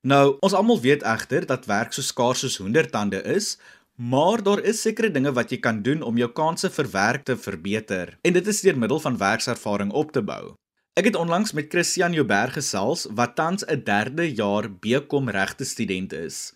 Nou, 0.01 0.38
ons 0.39 0.53
almal 0.53 0.79
weet 0.79 1.03
egter 1.03 1.45
dat 1.45 1.65
werk 1.65 1.93
so 1.93 2.01
skaars 2.01 2.39
soos 2.39 2.57
hoendertande 2.57 3.21
is, 3.23 3.57
Maar 3.99 4.43
daar 4.43 4.62
is 4.63 4.81
sekere 4.81 5.12
dinge 5.12 5.31
wat 5.35 5.49
jy 5.51 5.57
kan 5.59 5.81
doen 5.83 5.99
om 6.07 6.15
jou 6.15 6.29
kansse 6.31 6.69
vir 6.71 6.88
werk 6.93 7.25
te 7.27 7.33
verbeter 7.35 8.13
en 8.23 8.33
dit 8.33 8.45
is 8.47 8.62
deur 8.63 8.77
middel 8.79 8.99
van 9.03 9.17
werkservaring 9.19 9.91
op 9.91 10.13
te 10.15 10.21
bou. 10.23 10.53
Ek 10.95 11.09
het 11.09 11.17
onlangs 11.19 11.51
met 11.51 11.67
Christian 11.67 12.15
Jouberg 12.15 12.55
gesels 12.55 13.09
wat 13.12 13.35
tans 13.35 13.65
'n 13.67 13.83
3de 13.83 14.29
jaar 14.39 14.69
BCom 14.71 15.27
regte 15.29 15.65
student 15.65 16.13
is. 16.13 16.53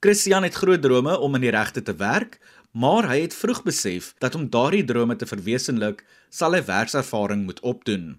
Christian 0.00 0.42
het 0.42 0.54
groot 0.54 0.82
drome 0.82 1.18
om 1.18 1.34
in 1.34 1.40
die 1.46 1.54
regte 1.54 1.82
te 1.82 1.94
werk, 1.94 2.40
maar 2.72 3.06
hy 3.06 3.20
het 3.20 3.34
vroeg 3.34 3.62
besef 3.62 4.14
dat 4.18 4.34
om 4.34 4.50
daardie 4.50 4.84
drome 4.84 5.16
te 5.16 5.26
verwesenlik, 5.26 6.04
sal 6.28 6.52
hy 6.54 6.62
werkservaring 6.64 7.44
moet 7.44 7.60
opdoen. 7.60 8.18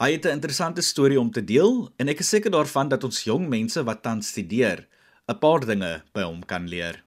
Hy 0.00 0.12
het 0.12 0.24
'n 0.24 0.40
interessante 0.40 0.80
storie 0.80 1.20
om 1.20 1.30
te 1.30 1.44
deel 1.44 1.92
en 1.96 2.08
ek 2.08 2.18
is 2.18 2.28
seker 2.28 2.50
daarvan 2.50 2.88
dat 2.88 3.04
ons 3.04 3.24
jong 3.24 3.48
mense 3.48 3.82
wat 3.84 4.02
tans 4.02 4.28
studeer, 4.28 4.88
'n 5.28 5.38
paar 5.38 5.60
dinge 5.60 6.02
by 6.12 6.22
hom 6.22 6.44
kan 6.44 6.68
leer. 6.68 7.04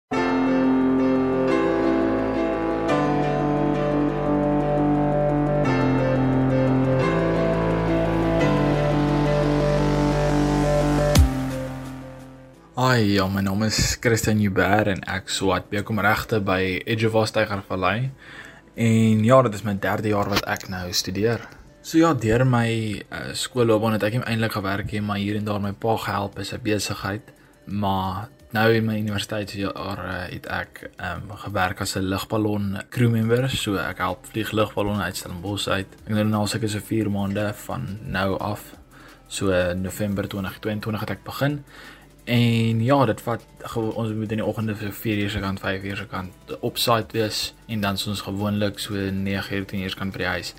Hi, 12.78 13.02
ja, 13.15 13.28
my 13.28 13.41
naam 13.41 13.63
is 13.63 13.98
Christian 14.00 14.38
Huber 14.38 14.88
en 14.88 15.02
ek 15.04 15.30
swat 15.30 15.69
by 15.69 15.82
kom 15.82 16.00
regte 16.00 16.39
by 16.39 16.82
Edgewater 16.86 17.34
Tygervallei. 17.34 18.12
En 18.76 19.24
ja, 19.24 19.41
dit 19.41 19.54
is 19.54 19.63
my 19.63 19.80
derde 19.80 20.08
jaar 20.08 20.30
wat 20.30 20.45
ek 20.45 20.69
nou 20.69 20.93
studeer. 20.93 21.55
So 21.86 22.00
ja, 22.00 22.15
deur 22.17 22.41
my 22.50 22.69
uh, 22.98 23.17
skoolloopbaan 23.38 23.93
het 23.93 24.04
ek 24.08 24.15
eintlik 24.17 24.56
gewerk 24.56 24.88
hier, 24.89 25.04
maar 25.06 25.19
hier 25.21 25.36
en 25.38 25.43
daar 25.45 25.60
my 25.62 25.69
pa 25.69 25.93
gehelp 26.02 26.39
is 26.41 26.50
'n 26.52 26.63
besigheid. 26.65 27.21
Maar 27.65 28.30
nou 28.58 28.74
in 28.74 28.86
my 28.86 28.95
universiteitsjaar 28.98 30.00
uh, 30.06 30.15
het 30.34 30.48
ek 30.50 30.89
um, 30.98 31.30
gewerk 31.38 31.82
as 31.82 31.93
'n 31.95 32.10
lugballon 32.10 32.82
crew 32.89 33.12
member, 33.12 33.50
so 33.50 33.76
ek 33.76 33.98
help 33.98 34.26
vlieg 34.26 34.52
lugballonne 34.52 35.04
uit 35.04 35.17
Stellenbosch 35.17 35.67
uit. 35.67 35.86
Ek 36.08 36.15
doen 36.15 36.30
nou 36.30 36.48
seker 36.48 36.69
so 36.69 36.80
4 36.80 37.12
maande 37.12 37.54
van 37.54 38.00
nou 38.02 38.39
af. 38.39 38.74
So 39.28 39.52
uh, 39.52 39.74
November 39.74 40.28
2022 40.28 41.00
het 41.00 41.10
ek 41.10 41.24
begin. 41.24 41.63
En 42.24 42.84
ja, 42.84 43.06
dit 43.06 43.21
vat 43.21 43.41
ons 43.76 44.10
moet 44.10 44.32
in 44.32 44.41
die 44.41 44.45
oggende 44.45 44.76
vir 44.76 44.91
4 44.91 45.17
uur 45.17 45.30
se 45.30 45.39
kant, 45.39 45.60
5 45.60 45.84
uur 45.84 45.98
se 45.98 46.06
kant 46.06 46.34
op 46.60 46.78
site 46.78 47.13
wees 47.13 47.54
en 47.67 47.82
dan 47.82 47.93
ons 48.08 48.21
gewoonlik 48.21 48.80
so 48.80 48.93
9 48.93 49.56
uur 49.56 49.65
10 49.65 49.80
uur 49.82 49.95
kan 49.95 50.10
by 50.10 50.17
die 50.17 50.34
huis. 50.34 50.56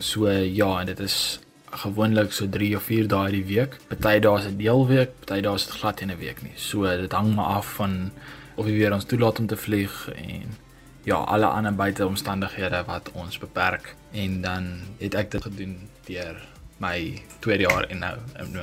So 0.00 0.30
ja, 0.30 0.80
en 0.80 0.86
dit 0.86 1.00
is 1.00 1.40
gewoonlik 1.70 2.32
so 2.32 2.48
3 2.48 2.76
of 2.76 2.82
4 2.88 3.08
dae 3.08 3.30
die 3.30 3.44
week. 3.44 3.76
Party 3.88 4.18
dae 4.18 4.38
is 4.38 4.46
'n 4.46 4.56
deelweek, 4.56 5.10
party 5.20 5.40
dae 5.40 5.54
is 5.54 5.66
dit 5.66 5.74
glad 5.74 6.00
in 6.00 6.10
'n 6.10 6.18
week 6.18 6.42
nie. 6.42 6.56
So 6.56 6.84
dit 6.84 7.12
hang 7.12 7.34
maar 7.34 7.60
af 7.60 7.74
van 7.74 8.10
of 8.56 8.66
jy 8.66 8.72
weer 8.72 8.92
ons 8.92 9.04
toelaat 9.04 9.38
om 9.38 9.46
te 9.46 9.56
vlieg 9.56 10.08
en 10.14 10.56
ja, 11.04 11.14
alle 11.14 11.46
ander 11.46 11.74
buite 11.74 12.06
omstandighede 12.06 12.82
wat 12.86 13.10
ons 13.12 13.38
beperk 13.38 13.94
en 14.12 14.40
dan 14.40 14.80
het 14.98 15.14
ek 15.14 15.30
dit 15.30 15.42
gedoen 15.42 15.88
deur 16.06 16.36
my 16.78 17.22
tweede 17.38 17.62
jaar 17.62 17.84
en 17.88 17.98
nou 17.98 18.16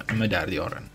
in 0.08 0.18
my 0.18 0.28
derde 0.28 0.54
jaar 0.54 0.78
in. 0.78 0.90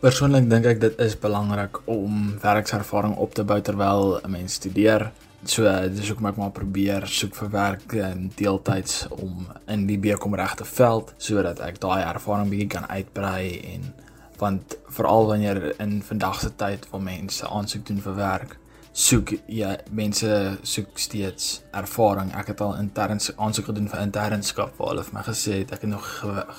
Persoonlik 0.00 0.50
dink 0.50 0.66
ek 0.66 0.80
dit 0.80 0.98
is 0.98 1.18
belangrik 1.18 1.78
om 1.84 2.38
werkservaring 2.42 3.16
op 3.16 3.34
te 3.34 3.44
bou 3.44 3.60
terwyl 3.60 4.20
'n 4.22 4.30
mens 4.30 4.52
studeer. 4.52 5.10
So 5.44 5.62
dis 5.88 6.08
hoekom 6.08 6.26
ek 6.26 6.36
maar 6.36 6.50
probeer 6.50 7.06
soek 7.06 7.34
vir 7.34 7.50
werk 7.50 7.92
in 7.92 8.30
deeltyds 8.36 9.06
om 9.10 9.46
in 9.66 9.86
die 9.86 9.98
bekom 9.98 10.34
regte 10.34 10.64
veld 10.64 11.14
sodat 11.18 11.60
ek 11.60 11.80
daai 11.80 12.02
ervaring 12.02 12.50
bietjie 12.50 12.72
kan 12.78 12.88
uitbrei 12.88 13.60
en 13.74 13.92
want 14.38 14.76
veral 14.98 15.26
wanneer 15.26 15.80
in 15.80 16.02
vandag 16.02 16.40
se 16.40 16.50
tyd 16.56 16.88
waar 16.90 17.02
mense 17.02 17.48
aansoek 17.48 17.86
doen 17.86 18.00
vir 18.04 18.16
werk 18.16 18.56
soek 18.96 19.34
ja 19.52 19.74
mense 19.92 20.28
soek 20.64 20.96
steeds 20.98 21.60
ervaring. 21.76 22.30
Ek 22.32 22.48
het 22.54 22.62
al 22.64 22.78
intern 22.80 23.20
aansoek 23.20 23.68
gedoen 23.68 23.90
vir 23.92 24.00
internskap 24.00 24.78
waar 24.78 24.94
hulle 24.94 25.04
vir 25.04 25.18
my 25.18 25.24
gesê 25.26 25.58
het 25.58 25.74
ek 25.76 25.84
het 25.84 25.92
nog 25.92 26.06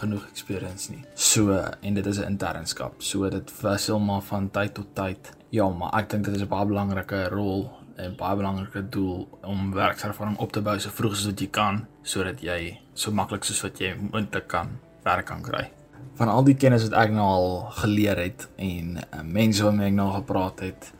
genoeg 0.01 0.27
experience 0.29 0.91
nie. 0.93 1.01
So 1.15 1.57
en 1.57 1.97
dit 1.97 2.05
is 2.05 2.19
'n 2.19 2.29
internskap. 2.37 3.01
So 3.01 3.29
dit 3.29 3.51
wissel 3.61 3.99
maar 3.99 4.21
van 4.21 4.51
tyd 4.51 4.73
tot 4.73 4.93
tyd. 4.93 5.33
Ja, 5.49 5.69
maar 5.69 5.97
ek 5.99 6.09
dink 6.09 6.25
dit 6.25 6.35
is 6.35 6.41
'n 6.41 6.47
baie 6.47 6.65
belangrike 6.65 7.29
rol 7.29 7.71
en 7.97 8.15
baie 8.17 8.37
belangrike 8.37 8.83
doel 8.93 9.25
om 9.47 9.71
werkservaring 9.75 10.37
op 10.43 10.51
te 10.53 10.61
bou 10.65 10.77
so 10.79 10.93
vroeg 10.93 11.17
as 11.17 11.25
wat 11.29 11.41
jy 11.41 11.49
kan 11.53 11.85
sodat 12.03 12.43
jy 12.45 12.59
so 12.93 13.11
maklik 13.11 13.47
soos 13.47 13.63
wat 13.65 13.81
jy 13.81 13.95
moontlik 13.99 14.47
kan 14.51 14.77
werk 15.05 15.29
kan 15.31 15.41
kry. 15.45 15.67
Van 16.17 16.29
al 16.33 16.45
die 16.45 16.57
kennis 16.57 16.87
wat 16.87 16.97
ek 17.05 17.13
nou 17.13 17.25
al 17.25 17.49
geleer 17.81 18.19
het 18.21 18.47
en 18.57 18.97
uh, 19.01 19.23
mense 19.23 19.63
waarmee 19.63 19.91
ek 19.91 19.97
nou 19.97 20.11
gepraat 20.15 20.63
het, 20.65 20.91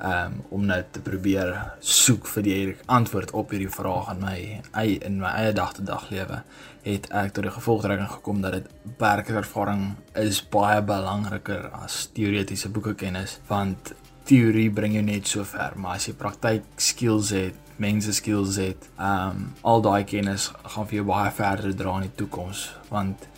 um, 0.00 0.40
om 0.48 0.66
net 0.66 0.92
te 0.94 1.02
probeer 1.04 1.52
soek 1.84 2.28
vir 2.34 2.46
die 2.46 2.58
antwoord 2.90 3.34
op 3.36 3.52
hierdie 3.52 3.70
vraag 3.72 4.10
in 4.14 4.22
my 4.24 4.36
eie 4.82 4.98
in 5.06 5.20
my 5.20 5.32
eie 5.42 5.54
dag 5.56 5.74
te 5.76 5.84
dag 5.86 6.08
lewe 6.12 6.42
het 6.86 7.10
ek 7.22 7.34
tot 7.36 7.44
die 7.46 7.54
gevolgtrekking 7.54 8.08
gekom 8.16 8.40
dat 8.44 8.56
dit 8.58 8.94
werkervaring 9.00 9.84
is 10.22 10.40
baie 10.54 10.80
belangriker 10.86 11.68
as 11.82 12.06
teoretiese 12.16 12.72
boekekennis 12.72 13.38
want 13.50 13.92
teorie 14.28 14.70
bring 14.70 14.94
jou 14.94 15.02
net 15.02 15.26
so 15.26 15.44
ver 15.44 15.76
maar 15.76 15.96
as 15.96 16.08
jy 16.08 16.14
praktyk 16.14 16.64
skills 16.76 17.30
het 17.36 17.54
mense 17.80 18.12
skills 18.12 18.56
het 18.60 18.88
um 19.10 19.50
al 19.62 19.82
daai 19.82 20.04
kennis 20.04 20.50
gaan 20.62 20.86
vir 20.86 21.00
jou 21.00 21.06
baie 21.12 21.30
verder 21.30 21.76
dra 21.76 21.96
in 21.98 22.08
die 22.08 22.16
toekoms 22.22 22.66
want 22.90 23.28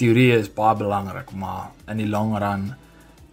teorie 0.00 0.32
is 0.38 0.52
baie 0.60 0.76
belangrik 0.76 1.32
maar 1.32 1.70
in 1.88 2.00
die 2.04 2.08
lang 2.08 2.36
run 2.44 2.70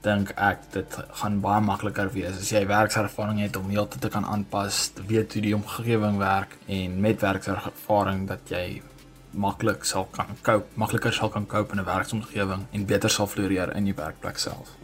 dink 0.07 0.31
ek 0.37 0.67
dit 0.73 0.97
gaan 1.21 1.39
baie 1.43 1.61
makliker 1.63 2.11
wees 2.13 2.37
as 2.41 2.51
jy 2.53 2.63
werkservaring 2.69 3.41
het 3.43 3.57
om 3.59 3.71
heeltyd 3.73 4.03
te 4.05 4.11
kan 4.13 4.25
aanpas, 4.25 4.91
weet 5.09 5.35
hoe 5.35 5.43
die 5.43 5.55
omgewing 5.57 6.19
werk 6.21 6.57
en 6.79 6.99
met 7.03 7.23
werkservaring 7.25 8.27
dat 8.29 8.53
jy 8.53 8.81
maklik 9.37 9.85
sal 9.85 10.07
kan 10.13 10.37
cope, 10.41 10.69
makliker 10.79 11.13
sal 11.13 11.31
kan 11.33 11.45
cope 11.45 11.73
in 11.75 11.81
'n 11.81 11.85
werksomgewing 11.85 12.67
en 12.71 12.85
beter 12.85 13.09
sal 13.09 13.27
floreer 13.27 13.75
in 13.75 13.85
die 13.85 13.97
werkplek 13.97 14.37
self. 14.37 14.75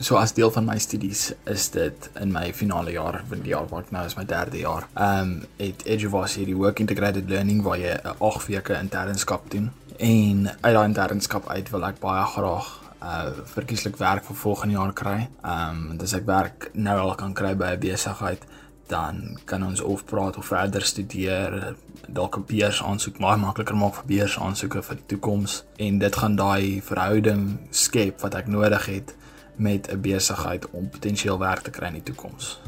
So 0.00 0.16
as 0.16 0.32
deel 0.32 0.48
van 0.50 0.64
my 0.64 0.78
studies 0.80 1.26
is 1.44 1.66
dit 1.70 2.06
in 2.20 2.30
my 2.32 2.46
finale 2.56 2.94
jaar 2.94 3.18
van 3.28 3.42
die 3.44 3.50
jaar 3.52 3.66
wat 3.68 3.90
nou 3.92 4.06
is 4.08 4.14
my 4.16 4.24
derde 4.24 4.62
jaar. 4.62 4.86
Um, 4.96 5.42
het 5.60 5.84
Edgewas 5.84 6.38
hierdie 6.40 6.56
work 6.56 6.80
integrated 6.80 7.28
learning 7.28 7.60
waar 7.66 7.76
jy 7.78 7.92
'n 7.92 8.14
8 8.18 8.46
weke 8.46 8.78
internskap 8.78 9.50
doen 9.50 9.68
en 9.98 10.48
uit 10.60 10.74
daai 10.74 10.88
internskap 10.88 11.48
uit 11.48 11.68
wil 11.70 11.84
ek 11.84 12.00
baie 12.00 12.24
graag 12.24 12.80
uh 13.02 13.28
verkieslik 13.44 13.96
werk 13.96 14.24
vir 14.24 14.36
volgende 14.36 14.74
jaar 14.74 14.92
kry. 14.92 15.28
Um, 15.44 15.98
dis 15.98 16.16
ek 16.16 16.24
werk 16.24 16.70
nou 16.72 16.98
al 16.98 17.14
kan 17.14 17.34
kry 17.34 17.54
by 17.54 17.76
'n 17.76 17.80
besigheid, 17.80 18.42
dan 18.86 19.38
kan 19.44 19.62
ons 19.62 19.80
of 19.80 20.04
praat 20.04 20.36
of 20.36 20.46
verder 20.46 20.82
studeer, 20.82 21.74
dalk 22.08 22.36
'n 22.36 22.44
beurs 22.46 22.82
aansoek 22.82 23.18
maar 23.18 23.38
makliker 23.38 23.76
maak 23.76 23.94
vir 23.94 24.06
beurs 24.06 24.38
aansoeke 24.38 24.82
vir 24.82 24.96
die 24.96 25.06
toekoms 25.06 25.64
en 25.76 25.98
dit 25.98 26.16
gaan 26.16 26.36
daai 26.36 26.80
verhouding 26.82 27.58
skep 27.70 28.20
wat 28.20 28.34
ek 28.34 28.46
nodig 28.46 28.86
het 28.86 29.14
met 29.60 29.90
'n 29.92 30.00
besigheid 30.00 30.70
om 30.70 30.88
potensieel 30.88 31.38
werk 31.38 31.60
te 31.60 31.70
kry 31.70 31.86
in 31.86 32.00
die 32.00 32.08
toekoms. 32.12 32.58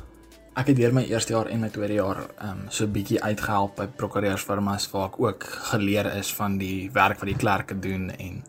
Ek 0.52 0.66
het 0.66 0.76
deur 0.76 0.92
my 0.92 1.02
eerste 1.08 1.32
jaar 1.32 1.46
en 1.46 1.60
my 1.60 1.68
tweede 1.68 1.94
jaar 1.94 2.18
um, 2.44 2.66
so 2.68 2.86
bietjie 2.86 3.22
uitgehelp 3.22 3.76
by 3.76 3.86
prokureursfirmas 3.86 4.90
waar 4.92 5.06
ek 5.08 5.20
ook 5.20 5.44
geleer 5.72 6.10
is 6.16 6.34
van 6.34 6.58
die 6.58 6.90
werk 6.92 7.18
wat 7.22 7.30
die 7.30 7.36
klerke 7.36 7.78
doen 7.78 8.10
en 8.10 8.42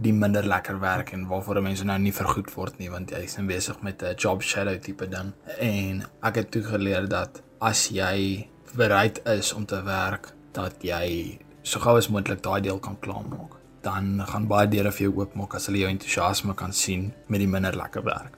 die 0.00 0.12
minder 0.12 0.46
lekker 0.46 0.80
werk 0.80 1.12
en 1.12 1.26
waarvoor 1.28 1.60
mense 1.62 1.84
nou 1.84 1.98
nie 1.98 2.14
vergoed 2.16 2.48
word 2.54 2.78
nie 2.78 2.88
want 2.88 3.10
jy 3.12 3.20
is 3.26 3.36
nou 3.36 3.46
besig 3.46 3.82
met 3.82 4.02
'n 4.02 4.14
job 4.16 4.42
shadow 4.42 4.78
tipe 4.80 5.06
ding 5.06 5.32
en 5.58 6.02
ek 6.22 6.34
het 6.34 6.50
toe 6.50 6.62
geleer 6.62 7.08
dat 7.08 7.42
as 7.60 7.88
jy 7.88 8.48
bereid 8.76 9.20
is 9.26 9.52
om 9.52 9.66
te 9.66 9.82
werk 9.84 10.32
dat 10.52 10.74
jy 10.80 11.38
so 11.62 11.80
gou 11.80 11.96
as 11.98 12.08
moontlik 12.08 12.42
daai 12.42 12.60
deel 12.60 12.78
kan 12.78 12.96
klaarmaak 13.00 13.59
dan 13.82 14.20
gaan 14.26 14.46
baie 14.46 14.68
deure 14.68 14.92
vir 14.92 15.06
jou 15.08 15.14
oopmaak 15.22 15.54
as 15.54 15.66
hulle 15.66 15.82
jou 15.82 15.90
entoesiasme 15.90 16.54
kan 16.54 16.72
sien 16.72 17.12
met 17.28 17.40
die 17.40 17.48
minder 17.48 17.76
lekker 17.76 18.04
werk. 18.04 18.36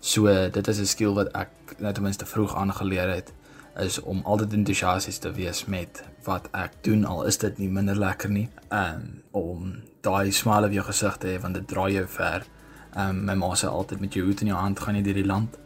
So 0.00 0.26
dit 0.26 0.68
is 0.68 0.78
'n 0.80 0.86
skill 0.86 1.14
wat 1.14 1.32
ek 1.34 1.50
net 1.78 1.94
ten 1.94 2.02
minste 2.02 2.26
vroeg 2.26 2.54
aangeleer 2.54 3.08
het 3.14 3.32
is 3.80 4.00
om 4.00 4.20
altyd 4.24 4.52
entoesiasties 4.52 5.18
te 5.18 5.32
wees 5.32 5.64
met 5.64 6.04
wat 6.24 6.48
ek 6.52 6.70
doen 6.80 7.04
al 7.04 7.24
is 7.24 7.38
dit 7.38 7.58
nie 7.58 7.68
minder 7.68 7.96
lekker 7.96 8.30
nie. 8.30 8.48
Um 8.70 9.22
om 9.30 9.82
daai 10.00 10.32
smile 10.32 10.66
op 10.66 10.72
jou 10.72 10.84
gesig 10.84 11.16
te 11.16 11.26
hê 11.26 11.40
want 11.40 11.54
dit 11.54 11.68
draai 11.68 11.92
jou 11.92 12.06
ver. 12.06 12.46
Um 12.96 13.24
my 13.24 13.34
ma 13.34 13.54
sê 13.54 13.66
altyd 13.66 14.00
met 14.00 14.14
jou 14.14 14.24
hoed 14.26 14.40
in 14.40 14.46
jou 14.46 14.58
hand 14.58 14.80
gaan 14.80 14.94
jy 14.94 15.02
deur 15.02 15.14
die 15.14 15.26
land. 15.26 15.58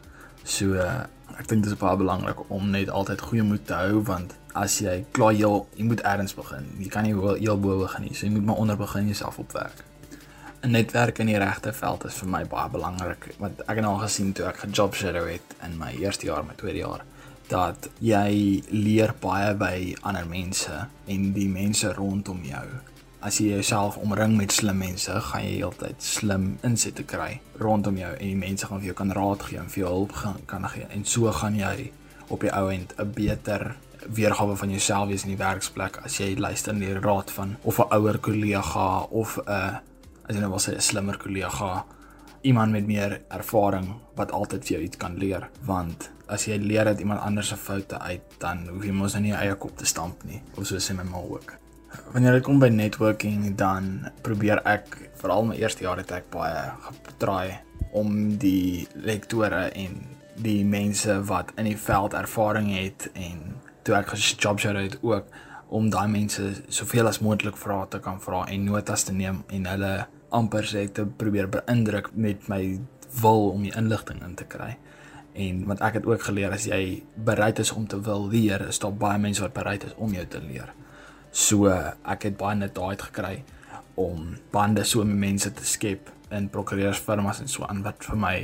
So 0.44 0.74
uh, 0.74 1.04
ek 1.38 1.48
dink 1.48 1.64
dit 1.64 1.72
is 1.72 1.78
baie 1.78 1.96
belangrik 1.96 2.50
om 2.50 2.70
net 2.70 2.90
altyd 2.90 3.20
goeie 3.20 3.42
moed 3.42 3.66
te 3.66 3.74
hou 3.74 4.02
want 4.02 4.35
as 4.62 4.79
jy 4.83 5.05
klaar 5.16 5.37
jy 5.37 5.51
jy 5.77 5.85
moet 5.85 6.03
eers 6.05 6.35
begin. 6.35 6.66
Jy 6.79 6.88
kan 6.92 7.07
nie 7.07 7.14
heel 7.14 7.61
bo 7.61 7.79
begin 7.85 8.09
nie. 8.09 8.14
So 8.14 8.27
jy 8.27 8.33
moet 8.37 8.49
maar 8.51 8.62
onder 8.64 8.77
begin 8.77 9.07
jouself 9.07 9.38
opwerk. 9.38 9.85
'n 10.62 10.71
Netwerk 10.71 11.18
in 11.18 11.27
die 11.31 11.38
regte 11.38 11.73
veld 11.73 12.05
is 12.05 12.14
vir 12.18 12.29
my 12.29 12.44
baie 12.44 12.71
belangrik 12.71 13.29
want 13.38 13.61
ek 13.71 13.77
het 13.77 13.85
al 13.87 14.01
gesien 14.03 14.33
toe 14.33 14.47
ek 14.47 14.64
'n 14.64 14.73
job 14.73 14.94
shadow 14.94 15.27
het 15.29 15.55
in 15.62 15.79
my 15.79 15.92
eerste 15.94 16.27
jaar, 16.27 16.44
my 16.44 16.55
tweede 16.55 16.79
jaar 16.79 17.05
dat 17.49 17.88
jy 18.01 18.62
leer 18.71 19.14
baie 19.21 19.55
by 19.55 19.94
ander 20.03 20.27
mense 20.27 20.87
en 21.07 21.33
die 21.33 21.49
mense 21.49 21.92
rondom 21.92 22.42
jou 22.44 22.66
as 23.21 23.38
jy 23.40 23.49
jouself 23.51 23.97
omring 23.97 24.37
met 24.37 24.53
slim 24.53 24.79
mense, 24.79 25.11
gaan 25.11 25.42
jy 25.42 25.57
heeltyd 25.59 26.03
slim 26.03 26.59
insette 26.62 27.03
kry 27.03 27.40
rondom 27.59 27.97
jou 27.99 28.12
en 28.12 28.27
die 28.27 28.38
mense 28.38 28.66
gaan 28.66 28.79
vir 28.83 28.92
jou 28.92 28.99
kan 29.01 29.14
raad 29.16 29.42
gee 29.42 29.59
en 29.59 29.71
vir 29.73 29.83
jou 29.83 29.92
hulp 29.94 30.12
gaan 30.21 30.38
kan 30.47 30.68
gee 30.68 30.87
en 30.94 31.05
so 31.05 31.33
gaan 31.33 31.57
jy 31.59 31.90
op 32.29 32.40
die 32.40 32.53
ou 32.53 32.68
end 32.71 32.94
'n 32.99 33.12
beter 33.14 33.77
weergawe 34.06 34.56
van 34.56 34.70
jouself 34.70 35.08
wees 35.08 35.24
in 35.24 35.34
die 35.34 35.40
werksplek 35.44 36.00
as 36.04 36.18
jy 36.20 36.34
luister 36.38 36.74
na 36.74 36.87
die 36.87 37.00
raad 37.00 37.30
van 37.30 37.56
of 37.62 37.78
'n 37.78 37.94
ouer 37.94 38.18
kollega 38.18 38.88
of 39.11 39.38
'n 39.38 39.80
as 40.28 40.34
jy 40.37 40.40
nou 40.40 40.50
wil 40.50 40.61
sê 40.61 40.74
'n 40.74 40.80
slimmer 40.80 41.16
kollega 41.16 41.84
iemand 42.42 42.72
met 42.72 42.87
meer 42.87 43.20
ervaring 43.28 43.94
wat 44.14 44.32
altyd 44.32 44.64
vir 44.64 44.76
jou 44.76 44.82
iets 44.84 44.96
kan 44.96 45.16
leer. 45.18 45.48
Want 45.66 46.11
as 46.26 46.44
jy 46.44 46.58
leer 46.61 46.87
uit 46.87 47.00
iemand 47.00 47.20
anders 47.20 47.48
se 47.48 47.56
foute 47.56 47.98
uit 47.98 48.22
dan 48.38 48.66
hoef 48.68 48.84
jy 48.84 48.92
mos 48.92 49.12
nou 49.16 49.22
nie 49.22 49.32
jou 49.32 49.40
eie 49.40 49.54
kop 49.54 49.76
te 49.76 49.87
stamp 49.87 50.24
nie 50.28 50.42
of 50.56 50.66
so 50.66 50.76
sê 50.76 50.94
my 50.96 51.06
ma 51.08 51.22
ook. 51.22 51.54
Wanneer 52.12 52.32
dit 52.32 52.44
kom 52.44 52.61
by 52.61 52.68
networking 52.68 53.54
dan 53.56 54.11
probeer 54.22 54.61
ek 54.68 55.11
veral 55.20 55.48
my 55.48 55.56
eerste 55.56 55.87
jaar 55.87 55.96
het 55.96 56.12
ek 56.12 56.28
baie 56.30 56.68
getraai 57.06 57.58
om 57.96 58.37
die 58.38 58.87
lektore 58.94 59.70
en 59.72 59.96
die 60.38 60.64
mense 60.64 61.16
wat 61.26 61.50
in 61.56 61.64
die 61.64 61.78
veld 61.80 62.14
ervaring 62.14 62.68
het 62.76 63.08
en 63.14 63.56
toe 63.88 63.96
ek 63.96 64.12
gejob 64.12 64.61
share 64.61 64.85
het 64.85 64.98
ook 65.01 65.33
om 65.72 65.88
daai 65.92 66.09
mense 66.12 66.44
soveel 66.72 67.09
as 67.09 67.22
moontlik 67.24 67.57
vrae 67.61 67.87
te 67.92 68.01
kan 68.05 68.20
vra 68.20 68.44
en 68.53 68.64
notas 68.68 69.07
te 69.09 69.14
neem 69.16 69.42
en 69.53 69.68
hulle 69.68 69.92
amper 70.37 70.68
sê 70.68 70.85
te 70.92 71.07
probeer 71.20 71.48
beïndruk 71.53 72.11
met 72.12 72.48
my 72.53 72.62
wil 73.22 73.48
om 73.55 73.64
die 73.64 73.72
inligting 73.77 74.20
in 74.24 74.35
te 74.37 74.44
kry. 74.48 74.74
En 75.38 75.62
wat 75.70 75.81
ek 75.85 76.01
het 76.01 76.09
ook 76.09 76.27
geleer 76.29 76.53
as 76.53 76.66
jy 76.68 77.03
bereid 77.24 77.61
is 77.62 77.72
om 77.72 77.87
te 77.88 78.01
wil 78.05 78.27
leer, 78.29 78.66
is 78.68 78.81
daar 78.83 78.92
baie 78.92 79.20
mense 79.22 79.44
wat 79.44 79.57
bereid 79.57 79.87
is 79.88 79.94
om 79.96 80.12
jou 80.12 80.24
te 80.29 80.40
leer. 80.44 80.72
So 81.33 81.68
ek 81.68 82.29
het 82.29 82.37
baie 82.40 82.59
net 82.59 82.74
daai 82.77 82.96
gekry 83.01 83.38
om 83.96 84.35
bande 84.53 84.85
so 84.85 85.05
met 85.05 85.20
mense 85.29 85.53
te 85.53 85.64
skep 85.64 86.12
in 86.35 86.51
prokureursfirmas 86.53 87.40
en 87.40 87.48
so 87.48 87.64
aan 87.68 87.85
wat 87.87 88.05
vir 88.05 88.20
my 88.20 88.37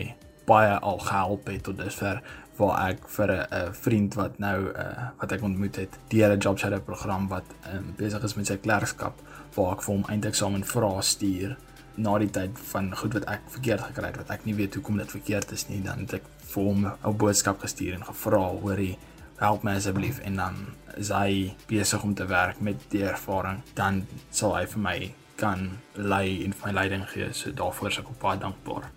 baie 0.49 0.73
al 0.77 1.01
gehelp 1.05 1.49
het 1.49 1.65
tot 1.69 1.79
dusver 1.81 2.21
waar 2.57 2.91
ek 2.91 3.09
vir 3.17 3.31
'n 3.31 3.73
vriend 3.73 4.15
wat 4.15 4.39
nou 4.39 4.59
uh, 4.71 5.09
wat 5.21 5.33
ek 5.33 5.43
ontmoet 5.43 5.77
het 5.77 5.99
deur 6.09 6.31
'n 6.37 6.39
job 6.39 6.59
shadow 6.59 6.81
program 6.81 7.29
wat 7.29 7.45
um, 7.75 7.95
besig 7.97 8.23
is 8.23 8.35
met 8.35 8.47
sy 8.47 8.57
klerkskap 8.57 9.21
waar 9.55 9.73
ek 9.73 9.83
vir 9.83 9.95
hom 9.95 10.05
eindeksamen 10.09 10.65
vra 10.65 11.01
stuur 11.01 11.57
na 11.95 12.19
die 12.19 12.31
tyd 12.31 12.59
van 12.59 12.97
goed 12.97 13.15
wat 13.15 13.27
ek 13.31 13.43
verkeerd 13.57 13.81
gekry 13.81 14.07
het 14.07 14.17
wat 14.17 14.31
ek 14.31 14.45
nie 14.45 14.55
weet 14.55 14.75
hoekom 14.75 14.97
dit 14.99 15.11
verkeerd 15.11 15.53
is 15.53 15.69
nie 15.69 15.83
dan 15.83 15.99
het 15.99 16.15
ek 16.15 16.31
vir 16.55 16.63
hom 16.63 16.87
'n 16.87 17.17
boodskap 17.17 17.61
gestuur 17.61 17.95
en 17.95 18.05
gevra 18.05 18.45
hoorie 18.63 18.99
help 19.39 19.63
my 19.63 19.75
asseblief 19.77 20.19
en 20.19 20.37
dan 20.37 20.55
is 20.97 21.09
hy 21.09 21.55
besig 21.67 22.03
om 22.03 22.15
te 22.15 22.27
werk 22.27 22.61
met 22.61 22.77
die 22.91 23.03
ervaring 23.03 23.63
dan 23.75 24.07
sal 24.31 24.57
hy 24.57 24.67
vir 24.67 24.83
my 24.83 25.15
kan 25.37 25.71
lei 25.95 26.45
en 26.45 26.55
my 26.65 26.73
leiding 26.73 27.07
gee 27.11 27.33
so 27.33 27.51
daarvoor 27.51 27.89
is 27.89 27.99
ek 27.99 28.11
op 28.11 28.21
baie 28.21 28.39
dankbaar 28.39 28.91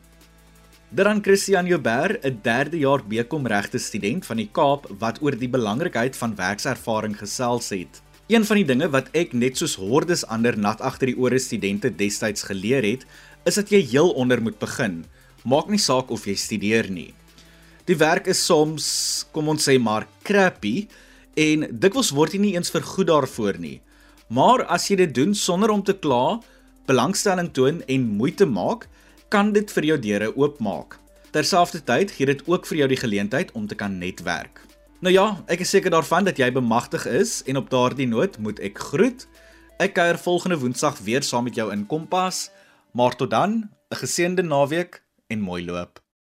Dan 0.89 1.19
Christian 1.21 1.67
Joubert, 1.67 2.23
'n 2.23 2.39
derde 2.41 2.77
jaar 2.77 3.03
BCom 3.03 3.47
regte 3.47 3.77
student 3.77 4.25
van 4.25 4.37
die 4.37 4.49
Kaap 4.51 4.87
wat 4.99 5.21
oor 5.21 5.35
die 5.35 5.49
belangrikheid 5.49 6.15
van 6.15 6.35
werkservaring 6.35 7.17
gesels 7.17 7.69
het. 7.69 8.01
Een 8.27 8.45
van 8.45 8.55
die 8.55 8.65
dinge 8.65 8.89
wat 8.89 9.09
ek 9.11 9.33
net 9.33 9.57
soos 9.57 9.75
hordes 9.75 10.25
ander 10.25 10.57
nat 10.57 10.81
agter 10.81 11.07
die 11.07 11.17
ore 11.17 11.39
studente 11.39 11.95
destyds 11.95 12.43
geleer 12.43 12.83
het, 12.83 13.05
is 13.45 13.55
dat 13.55 13.69
jy 13.69 13.81
heel 13.81 14.09
onder 14.09 14.41
moet 14.41 14.59
begin. 14.59 15.05
Maak 15.43 15.67
nie 15.67 15.77
saak 15.77 16.09
of 16.09 16.25
jy 16.25 16.35
studeer 16.35 16.89
nie. 16.89 17.13
Die 17.85 17.97
werk 17.97 18.27
is 18.27 18.45
soms, 18.45 19.25
kom 19.31 19.49
ons 19.49 19.67
sê 19.67 19.77
maar, 19.79 20.07
crappy 20.23 20.87
en 21.35 21.67
dikwels 21.79 22.11
word 22.11 22.31
jy 22.31 22.39
nie 22.39 22.55
eens 22.55 22.71
vergoed 22.71 23.07
daarvoor 23.07 23.59
nie. 23.59 23.81
Maar 24.29 24.63
as 24.63 24.87
jy 24.87 24.95
dit 24.95 25.13
doen 25.13 25.35
sonder 25.35 25.69
om 25.69 25.83
te 25.83 25.93
kla, 25.93 26.39
belangstelling 26.85 27.51
toon 27.51 27.83
en 27.87 28.07
moeite 28.07 28.45
maak, 28.45 28.87
kan 29.29 29.51
dit 29.51 29.71
vir 29.71 29.83
jou 29.83 29.97
deure 29.99 30.29
oopmaak. 30.35 30.97
Terselfdertyd 31.35 32.13
gee 32.15 32.29
dit 32.29 32.43
ook 32.47 32.65
vir 32.69 32.77
jou 32.83 32.87
die 32.87 32.99
geleentheid 32.99 33.51
om 33.51 33.67
te 33.67 33.75
kan 33.75 33.97
netwerk. 33.99 34.61
Nou 35.03 35.13
ja, 35.13 35.27
ek 35.51 35.61
is 35.61 35.69
seker 35.69 35.93
daarvan 35.93 36.25
dat 36.25 36.39
jy 36.39 36.47
bemagtig 36.55 37.05
is 37.05 37.41
en 37.45 37.59
op 37.59 37.69
daardie 37.69 38.07
noot 38.07 38.39
moet 38.41 38.59
ek 38.63 38.79
groet. 38.91 39.27
Ek 39.83 39.93
kuier 39.93 40.17
volgende 40.17 40.57
Woensdag 40.57 40.97
weer 41.05 41.21
saam 41.21 41.45
met 41.45 41.59
jou 41.59 41.67
in 41.71 41.85
Kompas, 41.85 42.47
maar 42.97 43.15
tot 43.15 43.29
dan, 43.29 43.69
'n 43.91 43.95
geseënde 43.95 44.43
naweek 44.43 45.03
en 45.27 45.39
mooi 45.39 45.65
loop. 45.65 46.06